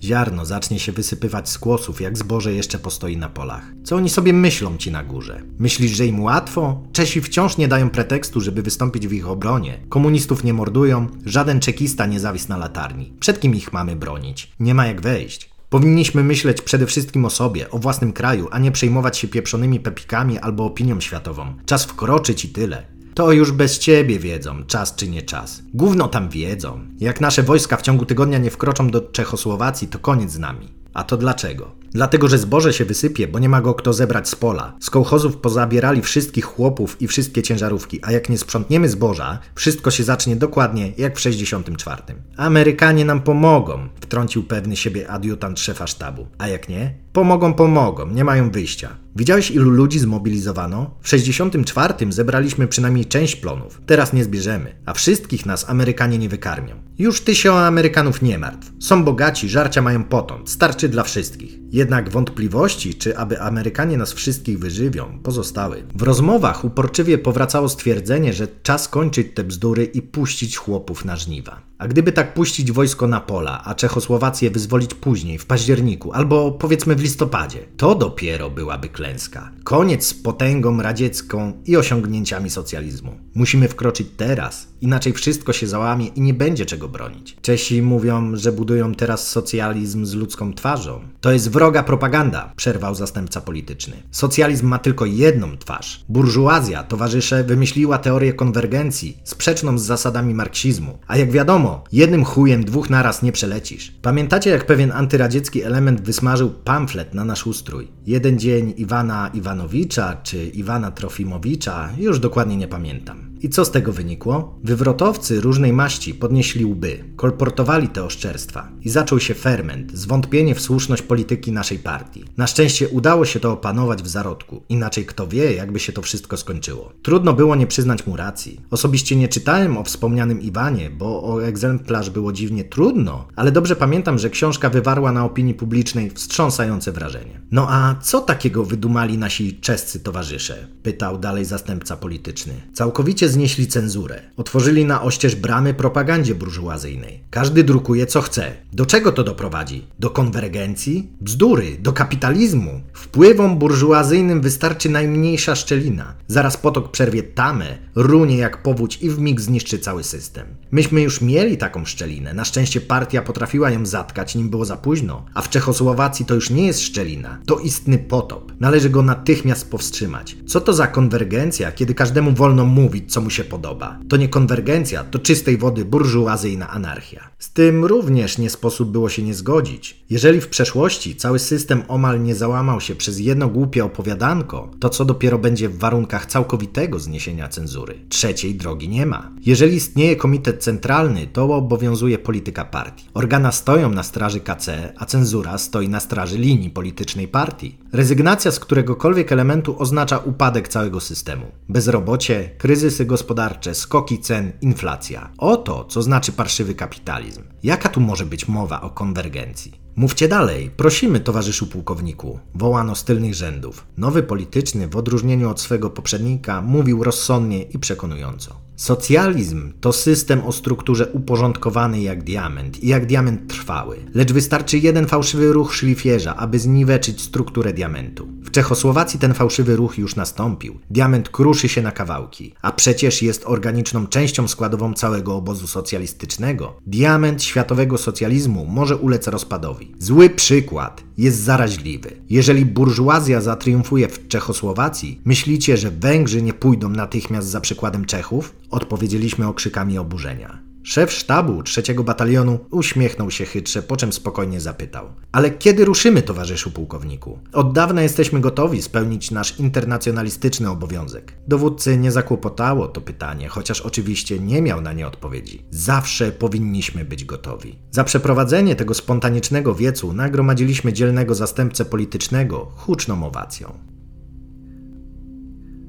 [0.03, 3.63] Ziarno zacznie się wysypywać z kłosów, jak zboże jeszcze postoi na polach.
[3.83, 5.41] Co oni sobie myślą ci na górze?
[5.59, 6.83] Myślisz, że im łatwo?
[6.91, 9.79] Czesi wciąż nie dają pretekstu, żeby wystąpić w ich obronie.
[9.89, 13.13] Komunistów nie mordują, żaden czekista nie zawisł na latarni.
[13.19, 14.51] Przed kim ich mamy bronić?
[14.59, 15.54] Nie ma jak wejść.
[15.69, 20.39] Powinniśmy myśleć przede wszystkim o sobie, o własnym kraju, a nie przejmować się pieprzonymi pepikami
[20.39, 21.53] albo opinią światową.
[21.65, 22.85] Czas wkroczyć i tyle.
[23.13, 25.61] To już bez ciebie wiedzą, czas czy nie czas.
[25.73, 26.79] Gówno tam wiedzą.
[26.99, 30.73] Jak nasze wojska w ciągu tygodnia nie wkroczą do Czechosłowacji, to koniec z nami.
[30.93, 31.71] A to dlaczego?
[31.95, 34.73] Dlatego, że zboże się wysypie, bo nie ma go kto zebrać z pola.
[34.79, 40.03] Z kołchozów pozabierali wszystkich chłopów i wszystkie ciężarówki, a jak nie sprzątniemy zboża, wszystko się
[40.03, 42.03] zacznie dokładnie jak w 64.
[42.37, 46.27] Amerykanie nam pomogą, wtrącił pewny siebie adiutant szefa sztabu.
[46.37, 46.93] A jak nie?
[47.13, 49.04] Pomogą, pomogą, nie mają wyjścia.
[49.17, 50.91] Widziałeś ilu ludzi zmobilizowano?
[51.01, 53.81] W 64 zebraliśmy przynajmniej część plonów.
[53.85, 56.75] Teraz nie zbierzemy, a wszystkich nas Amerykanie nie wykarmią.
[56.99, 58.71] Już ty się o Amerykanów nie martw.
[58.79, 61.57] Są bogaci, żarcia mają potąd, starczy dla wszystkich.
[61.71, 65.83] Jednak wątpliwości, czy aby Amerykanie nas wszystkich wyżywią, pozostały.
[65.95, 71.61] W rozmowach uporczywie powracało stwierdzenie, że czas kończyć te bzdury i puścić chłopów na żniwa.
[71.77, 76.95] A gdyby tak puścić wojsko na pola, a Czechosłowację wyzwolić później, w październiku, albo powiedzmy
[76.95, 79.51] w listopadzie, to dopiero byłaby klęska.
[79.63, 83.11] Koniec z potęgą radziecką i osiągnięciami socjalizmu.
[83.33, 87.37] Musimy wkroczyć teraz, inaczej wszystko się załamie i nie będzie czego bronić.
[87.41, 91.01] Czesi mówią, że budują teraz socjalizm z ludzką twarzą.
[91.25, 93.93] To jest wroga propaganda, przerwał zastępca polityczny.
[94.11, 96.05] Socjalizm ma tylko jedną twarz.
[96.09, 100.97] Burżuazja, towarzysze, wymyśliła teorię konwergencji, sprzeczną z zasadami marksizmu.
[101.07, 103.91] A jak wiadomo, jednym chujem dwóch naraz nie przelecisz.
[104.01, 107.87] Pamiętacie, jak pewien antyradziecki element wysmażył pamflet na nasz ustrój?
[108.07, 113.34] Jeden dzień Iwana Iwanowicza czy Iwana Trofimowicza, już dokładnie nie pamiętam.
[113.41, 114.59] I co z tego wynikło?
[114.63, 121.01] Wywrotowcy różnej maści podnieśli łby, kolportowali te oszczerstwa i zaczął się ferment, zwątpienie w słuszność
[121.01, 122.25] polityki naszej partii.
[122.37, 126.37] Na szczęście udało się to opanować w zarodku, inaczej kto wie, jakby się to wszystko
[126.37, 126.91] skończyło.
[127.01, 128.61] Trudno było nie przyznać mu racji.
[128.71, 134.19] Osobiście nie czytałem o wspomnianym Iwanie, bo o egzemplarz było dziwnie trudno, ale dobrze pamiętam,
[134.19, 137.41] że książka wywarła na opinii publicznej wstrząsające wrażenie.
[137.51, 140.67] No a co takiego wydumali nasi czescy towarzysze?
[140.83, 142.53] Pytał dalej zastępca polityczny.
[142.73, 144.21] Całkowicie znieśli cenzurę.
[144.37, 147.23] Otworzyli na oścież bramy propagandzie burżuazyjnej.
[147.29, 148.51] Każdy drukuje co chce.
[148.73, 149.87] Do czego to doprowadzi?
[149.99, 151.09] Do konwergencji?
[151.21, 152.81] Bzdury, do kapitalizmu.
[152.93, 156.13] Wpływom burżuazyjnym wystarczy najmniejsza szczelina.
[156.27, 160.47] Zaraz potok przerwie tamę, runie jak powódź i w mig zniszczy cały system.
[160.71, 162.33] Myśmy już mieli taką szczelinę.
[162.33, 165.25] Na szczęście partia potrafiła ją zatkać, nim było za późno.
[165.33, 167.39] A w Czechosłowacji to już nie jest szczelina.
[167.45, 168.51] To istny potop.
[168.59, 170.37] Należy go natychmiast powstrzymać.
[170.47, 173.99] Co to za konwergencja, kiedy każdemu wolno mówić, co mu się podoba?
[174.09, 177.29] To nie konwergencja, to czystej wody burżuazyjna anarchia.
[177.39, 180.05] Z tym również nie sposób było się nie zgodzić.
[180.09, 185.05] Jeżeli w przeszłości cały system omal nie załamał się przez jedno głupie opowiadanko, to co
[185.05, 187.99] dopiero będzie w warunkach całkowitego zniesienia cenzury?
[188.09, 189.31] Trzeciej drogi nie ma.
[189.41, 193.09] Jeżeli istnieje komitet centralny, to obowiązuje polityka partii.
[193.13, 197.77] Organa stoją na straży KC, a cenzura stoi na straży linii politycznej partii.
[197.93, 201.45] Rezygnacja z któregokolwiek elementu oznacza upadek całego systemu.
[201.69, 205.31] Bezrobocie, kryzysy gospodarcze, skoki cen, inflacja.
[205.37, 207.43] Oto, co znaczy parszywy kapitalizm.
[207.63, 209.85] Jaka tu może być mowa o konwergencji?
[209.95, 213.87] Mówcie dalej, prosimy, towarzyszu pułkowniku, wołano z tylnych rzędów.
[213.97, 218.55] Nowy polityczny, w odróżnieniu od swego poprzednika, mówił rozsądnie i przekonująco.
[218.75, 225.07] Socjalizm to system o strukturze uporządkowanej jak diament i jak diament trwały, lecz wystarczy jeden
[225.07, 228.27] fałszywy ruch szlifierza, aby zniweczyć strukturę diamentu.
[228.43, 230.79] W Czechosłowacji ten fałszywy ruch już nastąpił.
[230.89, 236.79] Diament kruszy się na kawałki, a przecież jest organiczną częścią składową całego obozu socjalistycznego.
[236.87, 239.91] Diament światowego socjalizmu może ulec rozpadowi.
[239.99, 242.11] Zły przykład jest zaraźliwy.
[242.29, 248.55] Jeżeli burżuazja zatriumfuje w Czechosłowacji, myślicie, że Węgrzy nie pójdą natychmiast za przykładem Czechów?
[248.69, 250.74] Odpowiedzieliśmy okrzykami oburzenia.
[250.85, 256.71] Szef sztabu trzeciego batalionu uśmiechnął się chytrze, po czym spokojnie zapytał: Ale kiedy ruszymy, towarzyszu
[256.71, 257.39] pułkowniku?
[257.53, 261.33] Od dawna jesteśmy gotowi spełnić nasz internacjonalistyczny obowiązek.
[261.47, 265.65] Dowódcy nie zakłopotało to pytanie, chociaż oczywiście nie miał na nie odpowiedzi.
[265.69, 267.79] Zawsze powinniśmy być gotowi.
[267.91, 273.79] Za przeprowadzenie tego spontanicznego wiecu nagromadziliśmy dzielnego zastępcę politycznego huczną owacją.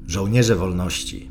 [0.07, 1.26] Żołnierze wolności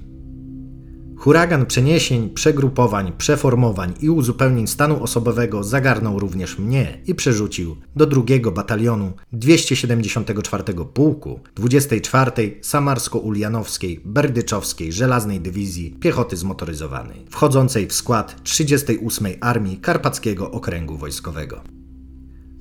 [1.17, 8.53] Huragan przeniesień, przegrupowań, przeformowań i uzupełnień stanu osobowego zagarnął również mnie i przerzucił do drugiego
[8.53, 12.31] batalionu 274 Pułku 24
[12.63, 21.61] Samarsko-Ulianowskiej Berdyczowskiej Żelaznej Dywizji Piechoty Zmotoryzowanej, wchodzącej w skład 38 Armii Karpackiego Okręgu Wojskowego.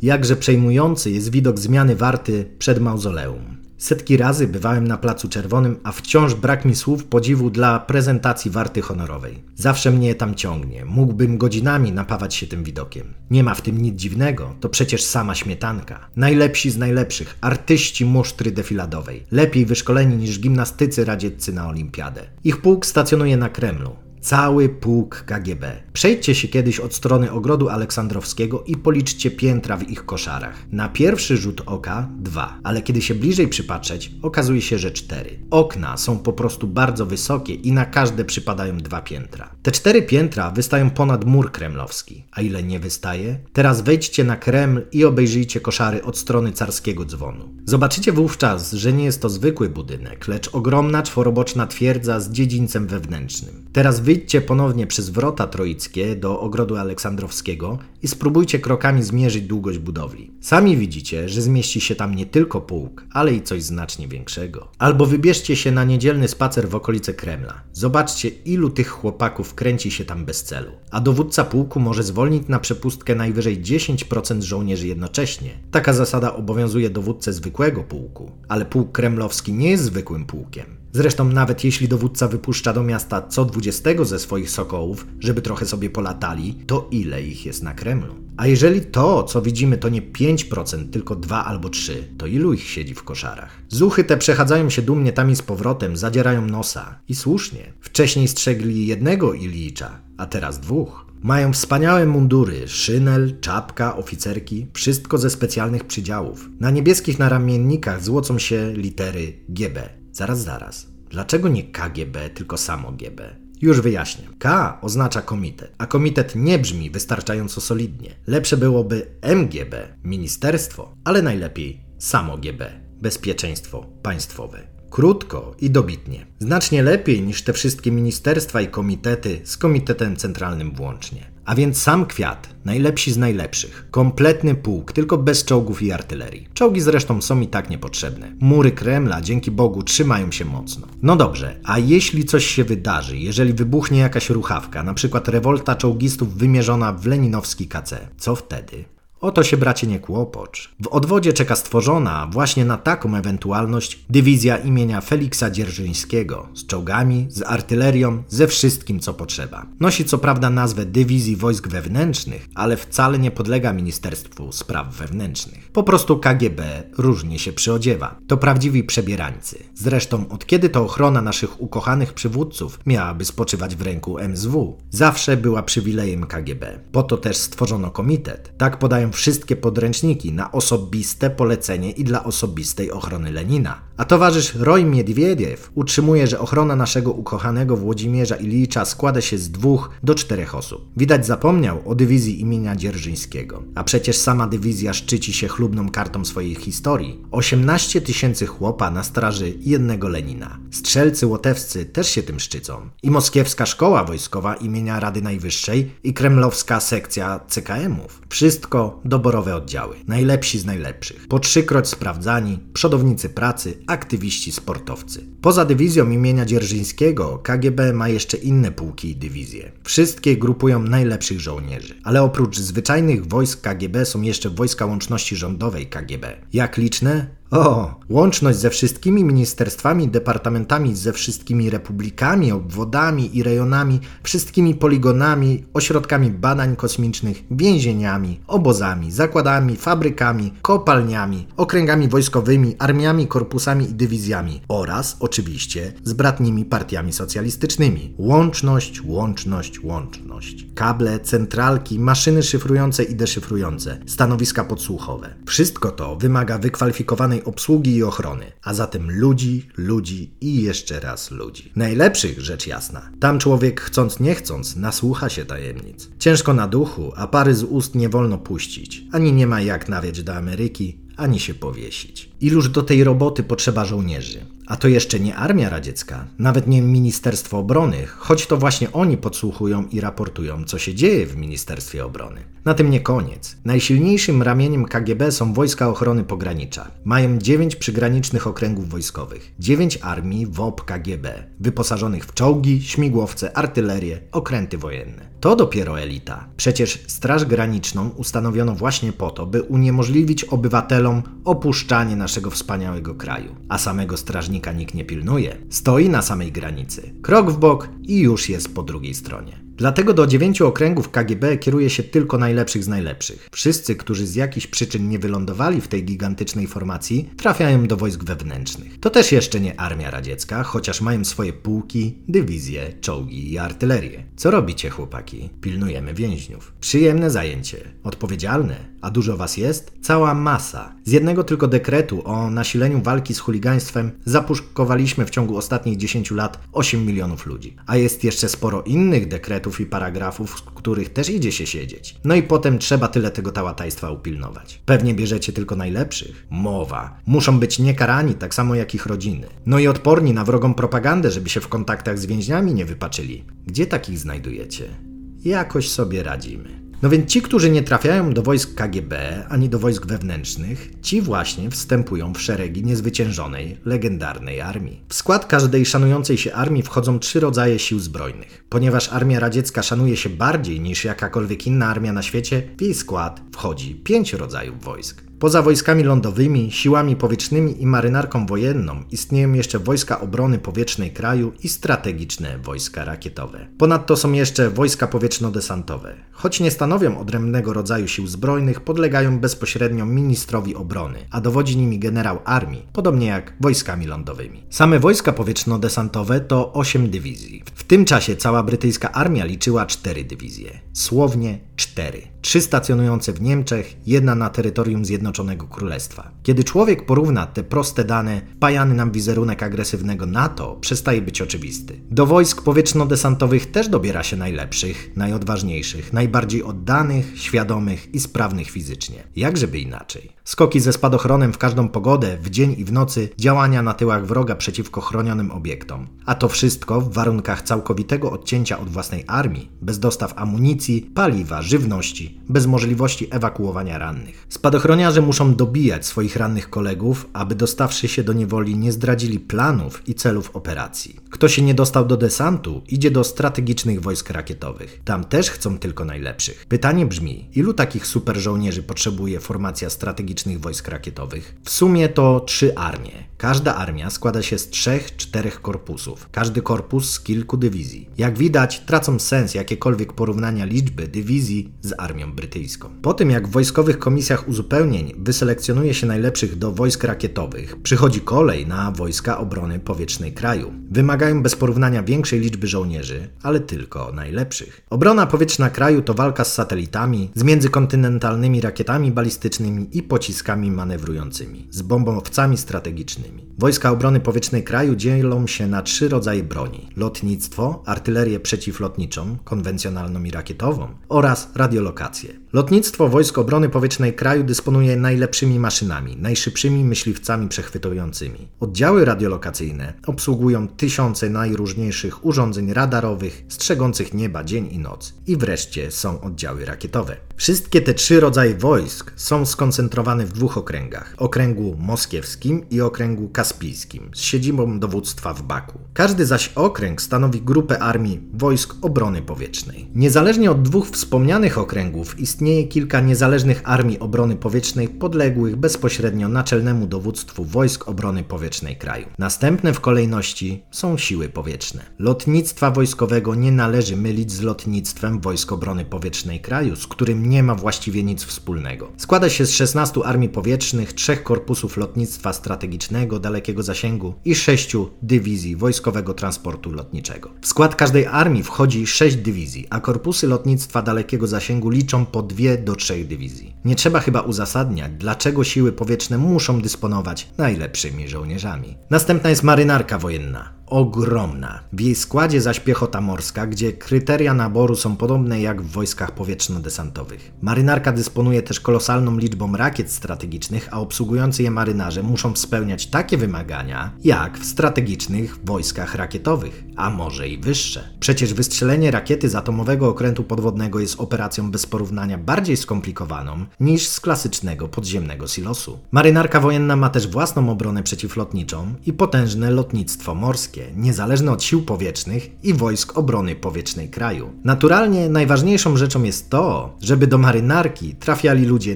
[0.01, 3.64] Jakże przejmujący jest widok zmiany warty przed mauzoleum.
[3.85, 8.81] Setki razy bywałem na Placu Czerwonym, a wciąż brak mi słów podziwu dla prezentacji warty
[8.81, 9.43] honorowej.
[9.55, 13.13] Zawsze mnie tam ciągnie, mógłbym godzinami napawać się tym widokiem.
[13.31, 16.09] Nie ma w tym nic dziwnego, to przecież sama śmietanka.
[16.15, 22.21] Najlepsi z najlepszych, artyści musztry defiladowej, lepiej wyszkoleni niż gimnastycy radzieccy na olimpiadę.
[22.43, 23.95] Ich pułk stacjonuje na Kremlu.
[24.21, 25.84] Cały pułk KGB.
[25.95, 30.65] Przejdźcie się kiedyś od strony ogrodu aleksandrowskiego i policzcie piętra w ich koszarach.
[30.71, 35.39] Na pierwszy rzut oka dwa, ale kiedy się bliżej przypatrzeć, okazuje się, że cztery.
[35.51, 39.49] Okna są po prostu bardzo wysokie i na każde przypadają dwa piętra.
[39.63, 42.23] Te cztery piętra wystają ponad mur kremlowski.
[42.31, 43.39] A ile nie wystaje?
[43.53, 47.49] Teraz wejdźcie na Kreml i obejrzyjcie koszary od strony carskiego dzwonu.
[47.65, 53.65] Zobaczycie wówczas, że nie jest to zwykły budynek, lecz ogromna czworoboczna twierdza z dziedzińcem wewnętrznym.
[53.73, 55.84] Teraz wyjdźcie ponownie przez wrota Troicy
[56.15, 60.31] Do Ogrodu Aleksandrowskiego i spróbujcie krokami zmierzyć długość budowli.
[60.41, 64.67] Sami widzicie, że zmieści się tam nie tylko pułk, ale i coś znacznie większego.
[64.77, 67.61] Albo wybierzcie się na niedzielny spacer w okolice Kremla.
[67.73, 70.71] Zobaczcie, ilu tych chłopaków kręci się tam bez celu.
[70.91, 75.49] A dowódca pułku może zwolnić na przepustkę najwyżej 10% żołnierzy jednocześnie.
[75.71, 80.84] Taka zasada obowiązuje dowódcę zwykłego pułku, ale pułk kremlowski nie jest zwykłym pułkiem.
[80.95, 85.89] Zresztą nawet jeśli dowódca wypuszcza do miasta co 20 ze swoich sokołów, żeby trochę sobie
[85.89, 88.15] polatali, to ile ich jest na Kremlu?
[88.37, 92.63] A jeżeli to, co widzimy, to nie 5%, tylko 2 albo 3, to ilu ich
[92.63, 93.61] siedzi w koszarach?
[93.69, 96.99] Zuchy te przechadzają się dumnie tam i z powrotem, zadzierają nosa.
[97.07, 97.73] I słusznie.
[97.79, 101.05] Wcześniej strzegli jednego Ilicza, a teraz dwóch.
[101.21, 106.49] Mają wspaniałe mundury, szynel, czapka, oficerki, wszystko ze specjalnych przydziałów.
[106.59, 110.04] Na niebieskich naramiennikach złocą się litery GB.
[110.15, 110.87] Zaraz, zaraz.
[111.09, 113.35] Dlaczego nie KGB, tylko samo GB?
[113.61, 114.23] Już wyjaśnię.
[114.39, 118.15] K oznacza komitet, a komitet nie brzmi wystarczająco solidnie.
[118.27, 124.67] Lepsze byłoby MGB, ministerstwo, ale najlepiej samo GB, bezpieczeństwo państwowe.
[124.89, 126.25] Krótko i dobitnie.
[126.39, 131.34] Znacznie lepiej niż te wszystkie ministerstwa i komitety z Komitetem Centralnym włącznie.
[131.45, 133.87] A więc sam kwiat, najlepsi z najlepszych.
[133.91, 136.47] Kompletny pułk, tylko bez czołgów i artylerii.
[136.53, 138.31] Czołgi zresztą są i tak niepotrzebne.
[138.39, 140.87] Mury Kremla, dzięki Bogu, trzymają się mocno.
[141.01, 146.37] No dobrze, a jeśli coś się wydarzy, jeżeli wybuchnie jakaś ruchawka, na przykład rewolta czołgistów
[146.37, 148.94] wymierzona w leninowski KC, co wtedy?
[149.25, 150.75] Oto się bracie nie kłopocz.
[150.79, 157.41] W odwodzie czeka stworzona właśnie na taką ewentualność dywizja imienia Feliksa Dzierżyńskiego z czołgami, z
[157.41, 159.65] artylerią, ze wszystkim co potrzeba.
[159.79, 165.71] Nosi co prawda nazwę Dywizji Wojsk Wewnętrznych, ale wcale nie podlega Ministerstwu Spraw Wewnętrznych.
[165.71, 168.15] Po prostu KGB różnie się przyodziewa.
[168.27, 169.63] To prawdziwi przebierańcy.
[169.75, 174.77] Zresztą od kiedy to ochrona naszych ukochanych przywódców miałaby spoczywać w ręku MSW?
[174.89, 176.79] Zawsze była przywilejem KGB.
[176.91, 178.53] Po to też stworzono komitet.
[178.57, 183.81] Tak podają wszystkie podręczniki na osobiste polecenie i dla osobistej ochrony Lenina.
[183.97, 189.89] A towarzysz Roy Miedwiediew utrzymuje, że ochrona naszego ukochanego Włodzimierza Ilicza składa się z dwóch
[190.03, 190.91] do czterech osób.
[190.97, 193.63] Widać zapomniał o dywizji imienia Dzierżyńskiego.
[193.75, 197.19] A przecież sama dywizja szczyci się chlubną kartą swojej historii.
[197.31, 200.59] 18 tysięcy chłopa na straży jednego Lenina.
[200.71, 202.89] Strzelcy łotewscy też się tym szczycą.
[203.03, 208.21] I moskiewska szkoła wojskowa imienia Rady Najwyższej i kremlowska sekcja CKM-ów.
[208.29, 209.95] Wszystko doborowe oddziały.
[210.07, 211.27] Najlepsi z najlepszych.
[211.27, 215.25] Po trzykroć sprawdzani, przodownicy pracy, aktywiści, sportowcy.
[215.41, 219.71] Poza dywizją imienia Dzierżyńskiego, KGB ma jeszcze inne pułki i dywizje.
[219.83, 221.95] Wszystkie grupują najlepszych żołnierzy.
[222.03, 226.37] Ale oprócz zwyczajnych wojsk KGB są jeszcze wojska łączności rządowej KGB.
[226.53, 227.27] Jak liczne?
[227.51, 236.31] O, łączność ze wszystkimi ministerstwami, departamentami, ze wszystkimi republikami, obwodami i rejonami, wszystkimi poligonami, ośrodkami
[236.31, 245.93] badań kosmicznych, więzieniami, obozami, zakładami, fabrykami, kopalniami, okręgami wojskowymi, armiami, korpusami i dywizjami oraz oczywiście
[246.03, 248.13] z bratnimi partiami socjalistycznymi.
[248.17, 250.65] Łączność, łączność, łączność.
[250.75, 255.35] Kable, centralki, maszyny szyfrujące i deszyfrujące, stanowiska podsłuchowe.
[255.45, 261.71] Wszystko to wymaga wykwalifikowanej obsługi i ochrony, a zatem ludzi, ludzi i jeszcze raz ludzi.
[261.75, 263.09] Najlepszych, rzecz jasna.
[263.19, 266.09] Tam człowiek chcąc nie chcąc nasłucha się tajemnic.
[266.19, 269.03] Ciężko na duchu, a pary z ust nie wolno puścić.
[269.11, 272.29] Ani nie ma jak nawieć do Ameryki, ani się powiesić.
[272.41, 274.54] Iluż do tej roboty potrzeba żołnierzy?
[274.67, 279.87] A to jeszcze nie armia radziecka, nawet nie Ministerstwo Obrony, choć to właśnie oni podsłuchują
[279.91, 282.41] i raportują, co się dzieje w Ministerstwie Obrony.
[282.65, 283.57] Na tym nie koniec.
[283.65, 286.91] Najsilniejszym ramieniem KGB są Wojska Ochrony Pogranicza.
[287.03, 294.77] Mają 9 przygranicznych okręgów wojskowych, 9 armii WOP KGB, wyposażonych w czołgi, śmigłowce, artylerię, okręty
[294.77, 295.35] wojenne.
[295.39, 296.47] To dopiero elita.
[296.57, 303.77] Przecież Straż Graniczną ustanowiono właśnie po to, by uniemożliwić obywatelom opuszczanie naszego wspaniałego kraju, a
[303.77, 305.57] samego strażnika nikt nie pilnuje.
[305.69, 307.13] Stoi na samej granicy.
[307.21, 309.65] Krok w bok i już jest po drugiej stronie.
[309.77, 313.49] Dlatego do dziewięciu okręgów KGB kieruje się tylko najlepszych z najlepszych.
[313.51, 318.99] Wszyscy, którzy z jakichś przyczyn nie wylądowali w tej gigantycznej formacji, trafiają do wojsk wewnętrznych.
[318.99, 324.23] To też jeszcze nie armia radziecka, chociaż mają swoje pułki, dywizje, czołgi i artylerię.
[324.35, 325.49] Co robicie, chłopaki?
[325.61, 326.73] Pilnujemy więźniów.
[326.79, 327.77] Przyjemne zajęcie.
[328.03, 328.94] Odpowiedzialne.
[329.05, 329.91] A dużo was jest?
[330.01, 330.95] Cała masa.
[331.03, 336.59] Z jednego tylko dekretu o nasileniu walki z chuligaństwem zapuszkowaliśmy w ciągu ostatnich 10 lat
[336.71, 337.75] 8 milionów ludzi.
[337.87, 342.15] A jest jeszcze sporo innych dekretów, i paragrafów, w których też idzie się siedzieć.
[342.23, 344.81] No i potem trzeba tyle tego tałatajstwa upilnować.
[344.85, 346.47] Pewnie bierzecie tylko najlepszych.
[346.49, 347.19] Mowa.
[347.25, 349.47] Muszą być niekarani, tak samo jak ich rodziny.
[349.65, 353.43] No i odporni na wrogą propagandę, żeby się w kontaktach z więźniami nie wypaczyli.
[353.67, 355.05] Gdzie takich znajdujecie?
[355.45, 356.84] jakoś sobie radzimy.
[357.01, 361.69] No więc ci, którzy nie trafiają do wojsk KGB ani do wojsk wewnętrznych, ci właśnie
[361.69, 365.01] wstępują w szeregi niezwyciężonej, legendarnej armii.
[365.09, 368.65] W skład każdej szanującej się armii wchodzą trzy rodzaje sił zbrojnych.
[368.69, 373.41] Ponieważ armia radziecka szanuje się bardziej niż jakakolwiek inna armia na świecie, w jej skład
[373.53, 375.23] wchodzi pięć rodzajów wojsk.
[375.39, 381.69] Poza wojskami lądowymi, siłami powietrznymi i marynarką wojenną istnieją jeszcze wojska obrony powietrznej kraju i
[381.69, 383.67] strategiczne wojska rakietowe.
[383.77, 386.13] Ponadto są jeszcze wojska powietrzno-desantowe.
[386.31, 392.39] Choć nie stanowią odrębnego rodzaju sił zbrojnych, podlegają bezpośrednio ministrowi obrony, a dowodzi nimi generał
[392.45, 394.63] armii, podobnie jak wojskami lądowymi.
[394.69, 397.63] Same wojska powietrzno-desantowe to 8 dywizji.
[397.75, 400.79] W tym czasie cała brytyjska armia liczyła 4 dywizje.
[400.93, 402.21] Słownie 4.
[402.45, 406.31] Trzy stacjonujące w Niemczech, jedna na terytorium Zjednoczonego Królestwa.
[406.43, 412.01] Kiedy człowiek porówna te proste dane, pajany nam wizerunek agresywnego NATO przestaje być oczywisty.
[412.11, 419.23] Do wojsk powietrzno-desantowych też dobiera się najlepszych, najodważniejszych, najbardziej oddanych, świadomych i sprawnych fizycznie.
[419.35, 420.31] Jakżeby inaczej?
[420.43, 424.55] Skoki ze spadochronem w każdą pogodę, w dzień i w nocy, działania na tyłach wroga
[424.55, 426.07] przeciwko chronionym obiektom.
[426.25, 432.34] A to wszystko w warunkach całkowitego odcięcia od własnej armii, bez dostaw amunicji, paliwa, żywności,
[432.49, 434.45] bez możliwości ewakuowania rannych.
[434.49, 440.15] Spadochroniarze muszą dobijać swoich rannych kolegów, aby dostawszy się do niewoli nie zdradzili planów i
[440.15, 441.15] celów operacji.
[441.29, 445.01] Kto się nie dostał do desantu, idzie do strategicznych wojsk rakietowych.
[445.05, 446.65] Tam też chcą tylko najlepszych.
[446.69, 451.55] Pytanie brzmi, ilu takich super żołnierzy potrzebuje formacja strategicznych wojsk rakietowych?
[451.63, 453.11] W sumie to trzy armie.
[453.45, 456.29] Każda armia składa się z trzech, czterech korpusów.
[456.31, 458.09] Każdy korpus z kilku dywizji.
[458.17, 462.89] Jak widać, tracą sens jakiekolwiek porównania liczby dywizji z armią brytyjską.
[463.01, 468.67] Po tym, jak w wojskowych komisjach uzupełnień wyselekcjonuje się najlepszych do wojsk rakietowych, przychodzi kolej
[468.67, 470.73] na wojska obrony powietrznej kraju.
[470.91, 474.81] Wymagają bez porównania większej liczby żołnierzy, ale tylko najlepszych.
[474.89, 481.81] Obrona powietrzna kraju to walka z satelitami, z międzykontynentalnymi rakietami balistycznymi i pociskami manewrującymi, z
[481.81, 483.34] bombowcami strategicznymi.
[483.59, 490.31] Wojska Obrony Powietrznej kraju dzielą się na trzy rodzaje broni: lotnictwo, artylerię przeciwlotniczą, konwencjonalną i
[490.31, 492.29] rakietową oraz radiolokację.
[492.55, 498.47] Lotnictwo Wojsk Obrony Powietrznej kraju dysponuje najlepszymi maszynami, najszybszymi myśliwcami przechwytującymi.
[498.59, 505.13] Oddziały radiolokacyjne obsługują tysiące najróżniejszych urządzeń radarowych, strzegących nieba dzień i noc.
[505.27, 507.17] I wreszcie są oddziały rakietowe.
[507.35, 514.09] Wszystkie te trzy rodzaje wojsk są skoncentrowane w dwóch okręgach: okręgu moskiewskim i okręgu kaspijskim,
[514.13, 515.79] z siedzibą dowództwa w Baku.
[515.93, 519.87] Każdy zaś okręg stanowi grupę armii wojsk obrony powietrznej.
[519.95, 527.45] Niezależnie od dwóch wspomnianych okręgów istnieje kilka niezależnych armii obrony powietrznej podległych bezpośrednio naczelnemu dowództwu
[527.45, 529.05] wojsk obrony powietrznej kraju.
[529.19, 531.81] Następne w kolejności są siły powietrzne.
[531.99, 537.55] Lotnictwa wojskowego nie należy mylić z lotnictwem wojsk obrony powietrznej kraju, z którym nie ma
[537.55, 538.91] właściwie nic wspólnego.
[538.97, 545.55] Składa się z 16 armii powietrznych, trzech korpusów lotnictwa strategicznego dalekiego zasięgu i sześciu dywizji
[545.55, 547.29] wojskowego transportu lotniczego.
[547.41, 552.57] W skład każdej armii wchodzi sześć dywizji, a korpusy lotnictwa dalekiego zasięgu liczą po dwie
[552.57, 553.55] do trzech dywizji.
[553.65, 558.77] Nie trzeba chyba uzasadniać, dlaczego siły powietrzne muszą dysponować najlepszymi żołnierzami.
[558.89, 561.59] Następna jest marynarka wojenna ogromna.
[561.73, 567.31] W jej składzie zaś piechota morska, gdzie kryteria naboru są podobne jak w wojskach powietrzno-desantowych.
[567.41, 573.91] Marynarka dysponuje też kolosalną liczbą rakiet strategicznych, a obsługujący je marynarze muszą spełniać takie wymagania
[574.03, 577.89] jak w strategicznych wojskach rakietowych, a może i wyższe.
[577.99, 583.99] Przecież wystrzelenie rakiety z atomowego okrętu podwodnego jest operacją bez porównania bardziej skomplikowaną niż z
[583.99, 585.79] klasycznego podziemnego silosu.
[585.91, 592.29] Marynarka wojenna ma też własną obronę przeciwlotniczą i potężne lotnictwo morskie niezależne od sił powietrznych
[592.43, 594.29] i wojsk obrony powietrznej kraju.
[594.43, 598.75] Naturalnie najważniejszą rzeczą jest to, żeby do marynarki trafiali ludzie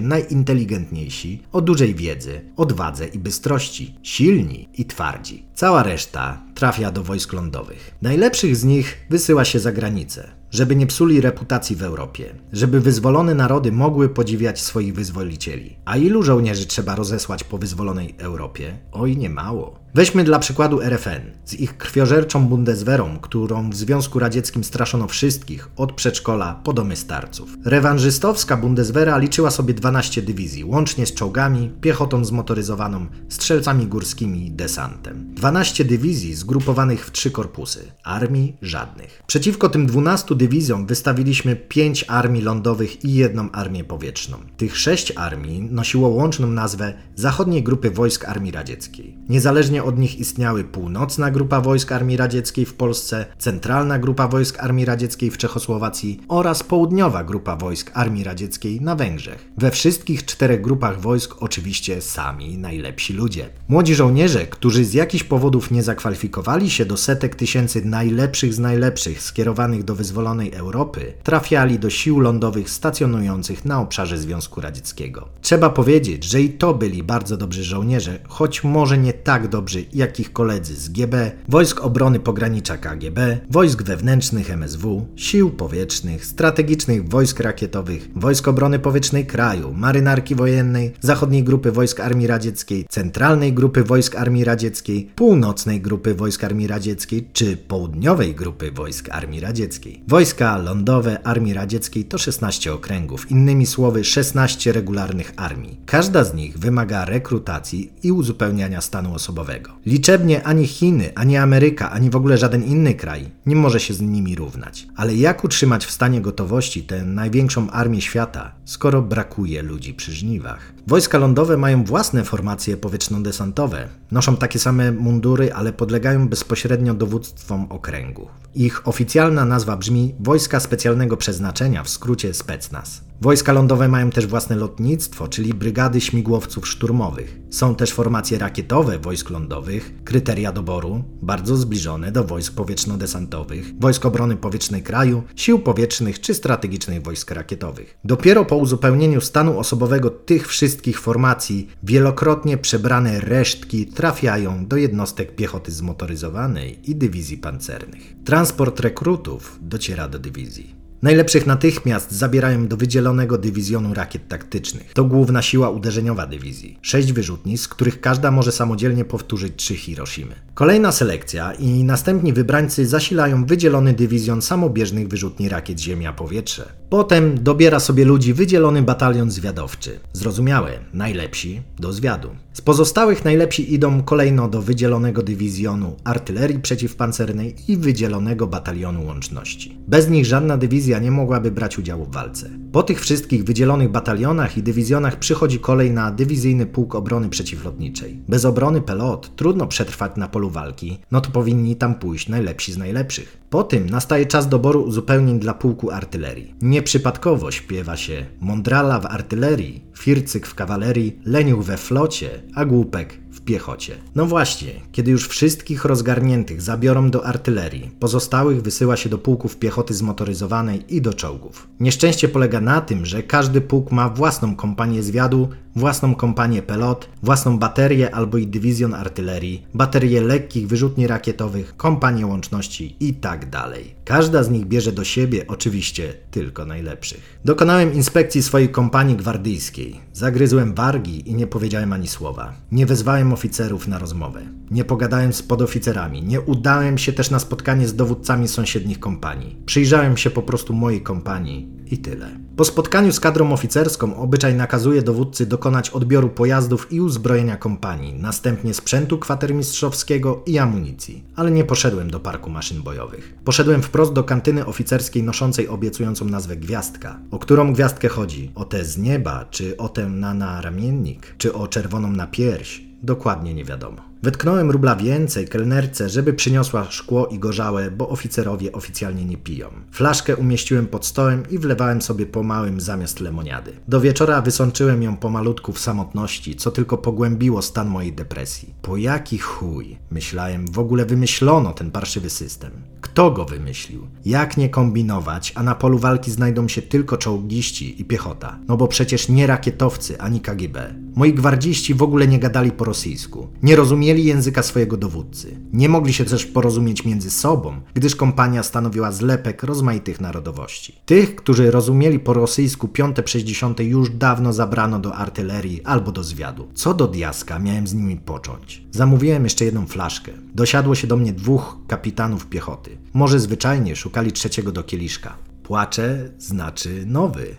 [0.00, 5.44] najinteligentniejsi, o dużej wiedzy, odwadze i bystrości, silni i twardzi.
[5.54, 7.94] Cała reszta trafia do wojsk lądowych.
[8.02, 13.34] Najlepszych z nich wysyła się za granicę, żeby nie psuli reputacji w Europie, żeby wyzwolone
[13.34, 15.76] narody mogły podziwiać swoich wyzwolicieli.
[15.84, 18.78] A ilu żołnierzy trzeba rozesłać po wyzwolonej Europie?
[18.92, 19.80] Oj, nie mało.
[19.94, 25.92] Weźmy dla przykładu RFN z ich krwiożerczą Bundeswehrą, którą w Związku Radzieckim straszono wszystkich, od
[25.92, 27.56] przedszkola po domy starców.
[27.64, 35.34] Rewanżystowska Bundeswehra liczyła sobie 12 dywizji, łącznie z czołgami, piechotą zmotoryzowaną, strzelcami górskimi i desantem.
[35.34, 39.22] 12 dywizji zgrupowanych w trzy korpusy, armii żadnych.
[39.26, 44.36] Przeciwko tym 12 dywizją wystawiliśmy pięć armii lądowych i jedną armię powietrzną.
[44.56, 49.18] Tych sześć armii nosiło łączną nazwę Zachodniej Grupy Wojsk Armii Radzieckiej.
[49.28, 54.84] Niezależnie od nich istniały Północna Grupa Wojsk Armii Radzieckiej w Polsce, Centralna Grupa Wojsk Armii
[54.84, 59.52] Radzieckiej w Czechosłowacji oraz Południowa Grupa Wojsk Armii Radzieckiej na Węgrzech.
[59.58, 63.48] We wszystkich czterech grupach wojsk oczywiście sami najlepsi ludzie.
[63.68, 69.22] Młodzi żołnierze, którzy z jakichś powodów nie zakwalifikowali się do setek tysięcy najlepszych z najlepszych
[69.22, 75.28] skierowanych do wyzwolonej Europy, trafiali do sił lądowych stacjonujących na obszarze Związku Radzieckiego.
[75.40, 80.20] Trzeba powiedzieć, że i to byli bardzo dobrzy żołnierze, choć może nie tak dobrzy jak
[80.20, 87.40] ich koledzy z GB, Wojsk Obrony Pogranicza KGB, Wojsk Wewnętrznych MSW, Sił Powietrznych, Strategicznych Wojsk
[87.40, 94.16] Rakietowych, Wojsk Obrony Powietrznej Kraju, Marynarki Wojennej, Zachodniej Grupy Wojsk Armii Radzieckiej, Centralnej Grupy Wojsk
[94.16, 100.02] Armii Radzieckiej, Północnej Grupy Wojsk Armii Radzieckiej czy Południowej Grupy Wojsk Armii Radzieckiej.
[100.08, 105.80] Wojska lądowe Armii Radzieckiej to 16 okręgów, innymi słowy 16 regularnych armii.
[105.86, 109.59] Każda z nich wymaga rekrutacji i uzupełniania stanu osobowego.
[109.86, 114.00] Liczebnie ani Chiny, ani Ameryka, ani w ogóle żaden inny kraj nie może się z
[114.00, 114.86] nimi równać.
[114.96, 120.72] Ale jak utrzymać w stanie gotowości tę największą armię świata, skoro brakuje ludzi przy żniwach?
[120.86, 123.88] Wojska lądowe mają własne formacje powietrzno-desantowe.
[124.10, 128.28] Noszą takie same mundury, ale podlegają bezpośrednio dowództwom okręgów.
[128.54, 133.00] Ich oficjalna nazwa brzmi Wojska Specjalnego Przeznaczenia, w skrócie Specnaz.
[133.20, 137.38] Wojska lądowe mają też własne lotnictwo, czyli brygady śmigłowców szturmowych.
[137.50, 144.36] Są też formacje rakietowe wojsk lądowych, kryteria doboru, bardzo zbliżone do wojsk powietrzno-desantowych, wojsk obrony
[144.36, 147.98] powietrznej kraju, sił powietrznych czy strategicznych wojsk rakietowych.
[148.04, 155.72] Dopiero po uzupełnieniu stanu osobowego tych wszystkich formacji, wielokrotnie przebrane resztki trafiają do jednostek piechoty
[155.72, 158.14] zmotoryzowanej i dywizji pancernych.
[158.24, 160.79] Transport rekrutów dociera do dywizji.
[161.02, 164.92] Najlepszych natychmiast zabierają do wydzielonego dywizjonu rakiet taktycznych.
[164.94, 166.78] To główna siła uderzeniowa dywizji.
[166.82, 170.34] Sześć wyrzutni, z których każda może samodzielnie powtórzyć trzy Hiroshimy.
[170.54, 176.62] Kolejna selekcja i następni wybrańcy zasilają wydzielony dywizjon samobieżnych wyrzutni rakiet Ziemia-Powietrze.
[176.90, 180.00] Potem dobiera sobie ludzi wydzielony batalion zwiadowczy.
[180.12, 182.30] Zrozumiałe, najlepsi do zwiadu.
[182.52, 189.76] Z pozostałych najlepsi idą kolejno do wydzielonego dywizjonu artylerii przeciwpancernej i wydzielonego batalionu łączności.
[189.88, 192.50] Bez nich żadna dywizja nie mogłaby brać udziału w walce.
[192.72, 198.22] Po tych wszystkich wydzielonych batalionach i dywizjonach przychodzi kolej na dywizyjny pułk obrony przeciwlotniczej.
[198.28, 202.78] Bez obrony pelot trudno przetrwać na polu walki, no to powinni tam pójść najlepsi z
[202.78, 203.38] najlepszych.
[203.50, 206.54] Po tym nastaje czas doboru uzupełnień dla pułku artylerii.
[206.62, 213.44] Nieprzypadkowo śpiewa się Mondrala w artylerii, Fircyk w kawalerii, Leniuch we flocie, a Głupek w
[213.44, 213.94] piechocie.
[214.14, 219.94] No właśnie, kiedy już wszystkich rozgarniętych zabiorą do artylerii, pozostałych wysyła się do pułków piechoty
[219.94, 221.68] zmotoryzowanej i do czołgów.
[221.80, 227.58] Nieszczęście polega na tym, że każdy pułk ma własną kompanię zwiadu, własną kompanię pelot, własną
[227.58, 233.99] baterię albo i dywizjon artylerii, baterię lekkich wyrzutni rakietowych, kompanię łączności i tak.
[234.10, 237.40] Każda z nich bierze do siebie oczywiście tylko najlepszych.
[237.44, 240.00] Dokonałem inspekcji swojej kompanii gwardyjskiej.
[240.12, 242.52] Zagryzłem wargi i nie powiedziałem ani słowa.
[242.72, 244.42] Nie wezwałem oficerów na rozmowę.
[244.70, 246.22] Nie pogadałem z podoficerami.
[246.22, 249.56] Nie udałem się też na spotkanie z dowódcami sąsiednich kompanii.
[249.66, 252.26] Przyjrzałem się po prostu mojej kompanii i tyle.
[252.56, 258.74] Po spotkaniu z kadrą oficerską obyczaj nakazuje dowódcy dokonać odbioru pojazdów i uzbrojenia kompanii, następnie
[258.74, 261.24] sprzętu kwatermistrzowskiego i amunicji.
[261.36, 263.34] Ale nie poszedłem do parku maszyn bojowych.
[263.44, 267.18] Poszedłem wprost do kantyny oficerskiej noszącej obiecującą nazwę Gwiazdka.
[267.30, 268.52] O którą gwiazdkę chodzi?
[268.54, 272.82] O tę z nieba, czy o tę na naramiennik, czy o czerwoną na pierś?
[273.02, 274.09] Dokładnie nie wiadomo.
[274.22, 279.68] Wytknąłem rubla więcej kelnerce, żeby przyniosła szkło i gorzałe, bo oficerowie oficjalnie nie piją.
[279.92, 283.72] Flaszkę umieściłem pod stołem i wlewałem sobie po małym zamiast lemoniady.
[283.88, 288.74] Do wieczora wysączyłem ją pomalutku w samotności, co tylko pogłębiło stan mojej depresji.
[288.82, 292.70] Po jaki chuj, myślałem, w ogóle wymyślono ten parszywy system?
[293.00, 294.06] Kto go wymyślił?
[294.24, 298.58] Jak nie kombinować, a na polu walki znajdą się tylko czołgiści i piechota?
[298.68, 300.94] No bo przecież nie rakietowcy ani KGB.
[301.14, 303.48] Moi gwardziści w ogóle nie gadali po rosyjsku.
[303.62, 305.56] Nie rozumieli języka swojego dowódcy.
[305.72, 311.00] Nie mogli się też porozumieć między sobą, gdyż kompania stanowiła zlepek rozmaitych narodowości.
[311.06, 316.68] Tych, którzy rozumieli po rosyjsku piąte sześćdziesiąte już dawno zabrano do artylerii albo do zwiadu.
[316.74, 318.82] Co do diaska miałem z nimi począć?
[318.90, 320.32] Zamówiłem jeszcze jedną flaszkę.
[320.54, 322.98] Dosiadło się do mnie dwóch kapitanów piechoty.
[323.14, 325.36] Może zwyczajnie szukali trzeciego do kieliszka.
[325.62, 327.56] Płacze znaczy nowy.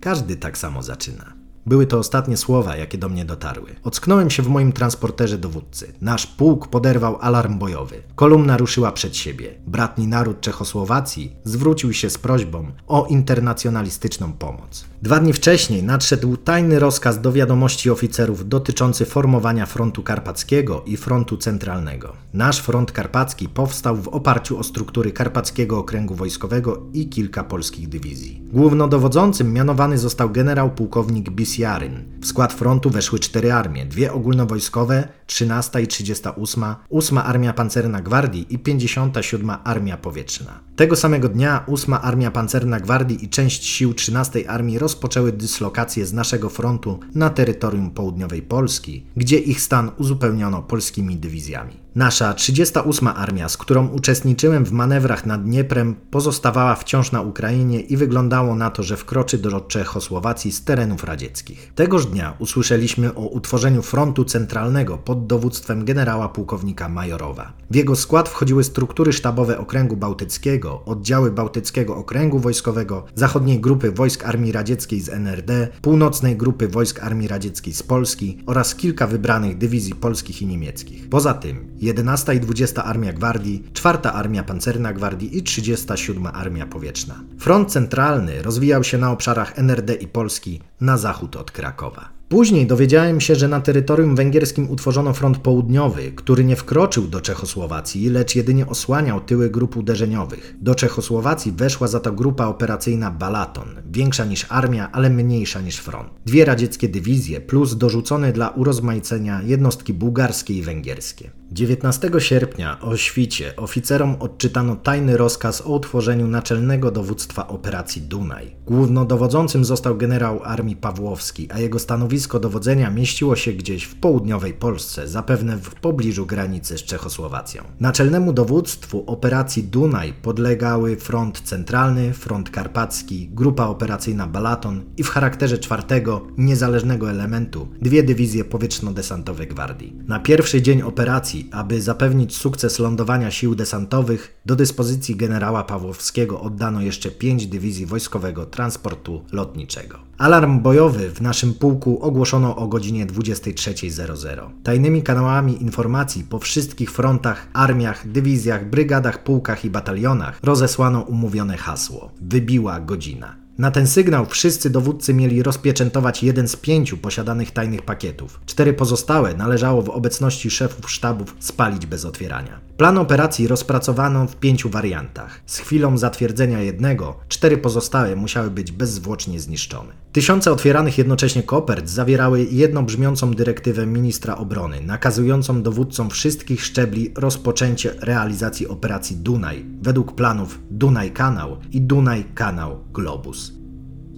[0.00, 1.35] Każdy tak samo zaczyna.
[1.66, 3.70] Były to ostatnie słowa, jakie do mnie dotarły.
[3.84, 5.92] Ocknąłem się w moim transporterze dowódcy.
[6.00, 8.02] Nasz pułk poderwał alarm bojowy.
[8.14, 9.54] Kolumna ruszyła przed siebie.
[9.66, 14.84] Bratni naród Czechosłowacji zwrócił się z prośbą o internacjonalistyczną pomoc.
[15.02, 21.36] Dwa dni wcześniej nadszedł tajny rozkaz do wiadomości oficerów dotyczący formowania frontu karpackiego i frontu
[21.36, 22.12] centralnego.
[22.32, 28.42] Nasz front karpacki powstał w oparciu o struktury Karpackiego Okręgu Wojskowego i kilka polskich dywizji.
[28.52, 32.04] Głównodowodzącym mianowany został generał pułkownik Bisjaryn.
[32.20, 38.46] W skład frontu weszły cztery armie, dwie ogólnowojskowe, 13 i 38, 8 Armia Pancerna Gwardii
[38.50, 40.60] i 57 Armia Powietrzna.
[40.76, 46.12] Tego samego dnia 8 Armia Pancerna Gwardii i część sił 13 Armii rozpoczęły dyslokację z
[46.12, 51.86] naszego frontu na terytorium południowej Polski, gdzie ich stan uzupełniono polskimi dywizjami.
[51.94, 57.96] Nasza 38 Armia, z którą uczestniczyłem w manewrach nad Dnieprem, pozostawała wciąż na Ukrainie i
[57.96, 61.45] wyglądało na to, że wkroczy do Czechosłowacji z terenów radzieckich.
[61.74, 67.52] Tegoż dnia usłyszeliśmy o utworzeniu frontu centralnego pod dowództwem generała pułkownika Majorowa.
[67.70, 74.24] W jego skład wchodziły struktury sztabowe Okręgu Bałtyckiego, oddziały Bałtyckiego Okręgu Wojskowego, zachodniej grupy wojsk
[74.24, 79.94] Armii Radzieckiej z NRD, północnej grupy wojsk Armii Radzieckiej z Polski oraz kilka wybranych dywizji
[79.94, 81.08] polskich i niemieckich.
[81.08, 87.14] Poza tym 11 i 20 Armia Gwardii, 4 Armia Pancerna Gwardii i 37 Armia Powietrzna.
[87.38, 92.15] Front centralny rozwijał się na obszarach NRD i Polski na zachód od Krakowa.
[92.28, 98.10] Później dowiedziałem się, że na terytorium węgierskim utworzono front południowy, który nie wkroczył do Czechosłowacji,
[98.10, 100.56] lecz jedynie osłaniał tyły grup uderzeniowych.
[100.60, 106.08] Do Czechosłowacji weszła za to grupa operacyjna Balaton, większa niż armia, ale mniejsza niż front.
[106.24, 111.30] Dwie radzieckie dywizje plus dorzucone dla urozmaicenia jednostki bułgarskie i węgierskie.
[111.52, 118.56] 19 sierpnia o świcie oficerom odczytano tajny rozkaz o utworzeniu naczelnego dowództwa operacji Dunaj.
[118.66, 125.08] Głównodowodzącym został generał armii Pawłowski, a jego stanowisko dowodzenia mieściło się gdzieś w południowej Polsce,
[125.08, 127.62] zapewne w pobliżu granicy z Czechosłowacją.
[127.80, 135.58] Naczelnemu dowództwu operacji Dunaj podlegały front centralny, front karpacki, grupa operacyjna Balaton i w charakterze
[135.58, 139.96] czwartego, niezależnego elementu dwie dywizje powietrzno-desantowe gwardii.
[140.08, 146.80] Na pierwszy dzień operacji aby zapewnić sukces lądowania sił desantowych, do dyspozycji generała Pawłowskiego oddano
[146.80, 149.98] jeszcze pięć dywizji wojskowego transportu lotniczego.
[150.18, 154.50] Alarm bojowy w naszym pułku ogłoszono o godzinie 23.00.
[154.62, 162.10] Tajnymi kanałami informacji po wszystkich frontach, armiach, dywizjach, brygadach, pułkach i batalionach rozesłano umówione hasło:
[162.20, 163.36] Wybiła godzina.
[163.58, 168.40] Na ten sygnał wszyscy dowódcy mieli rozpieczętować jeden z pięciu posiadanych tajnych pakietów.
[168.46, 172.60] Cztery pozostałe należało w obecności szefów sztabów spalić bez otwierania.
[172.76, 175.40] Plan operacji rozpracowano w pięciu wariantach.
[175.46, 179.92] Z chwilą zatwierdzenia jednego, cztery pozostałe musiały być bezzwłocznie zniszczone.
[180.12, 188.68] Tysiące otwieranych jednocześnie kopert zawierały jednobrzmiącą dyrektywę ministra obrony, nakazującą dowódcom wszystkich szczebli rozpoczęcie realizacji
[188.68, 193.52] operacji Dunaj według planów Dunaj Kanał i Dunaj Kanał Globus.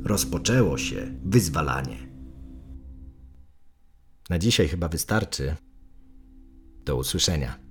[0.04, 2.09] Rozpoczęło się wyzwalanie.
[4.30, 5.56] Na dzisiaj chyba wystarczy.
[6.84, 7.68] Do usłyszenia.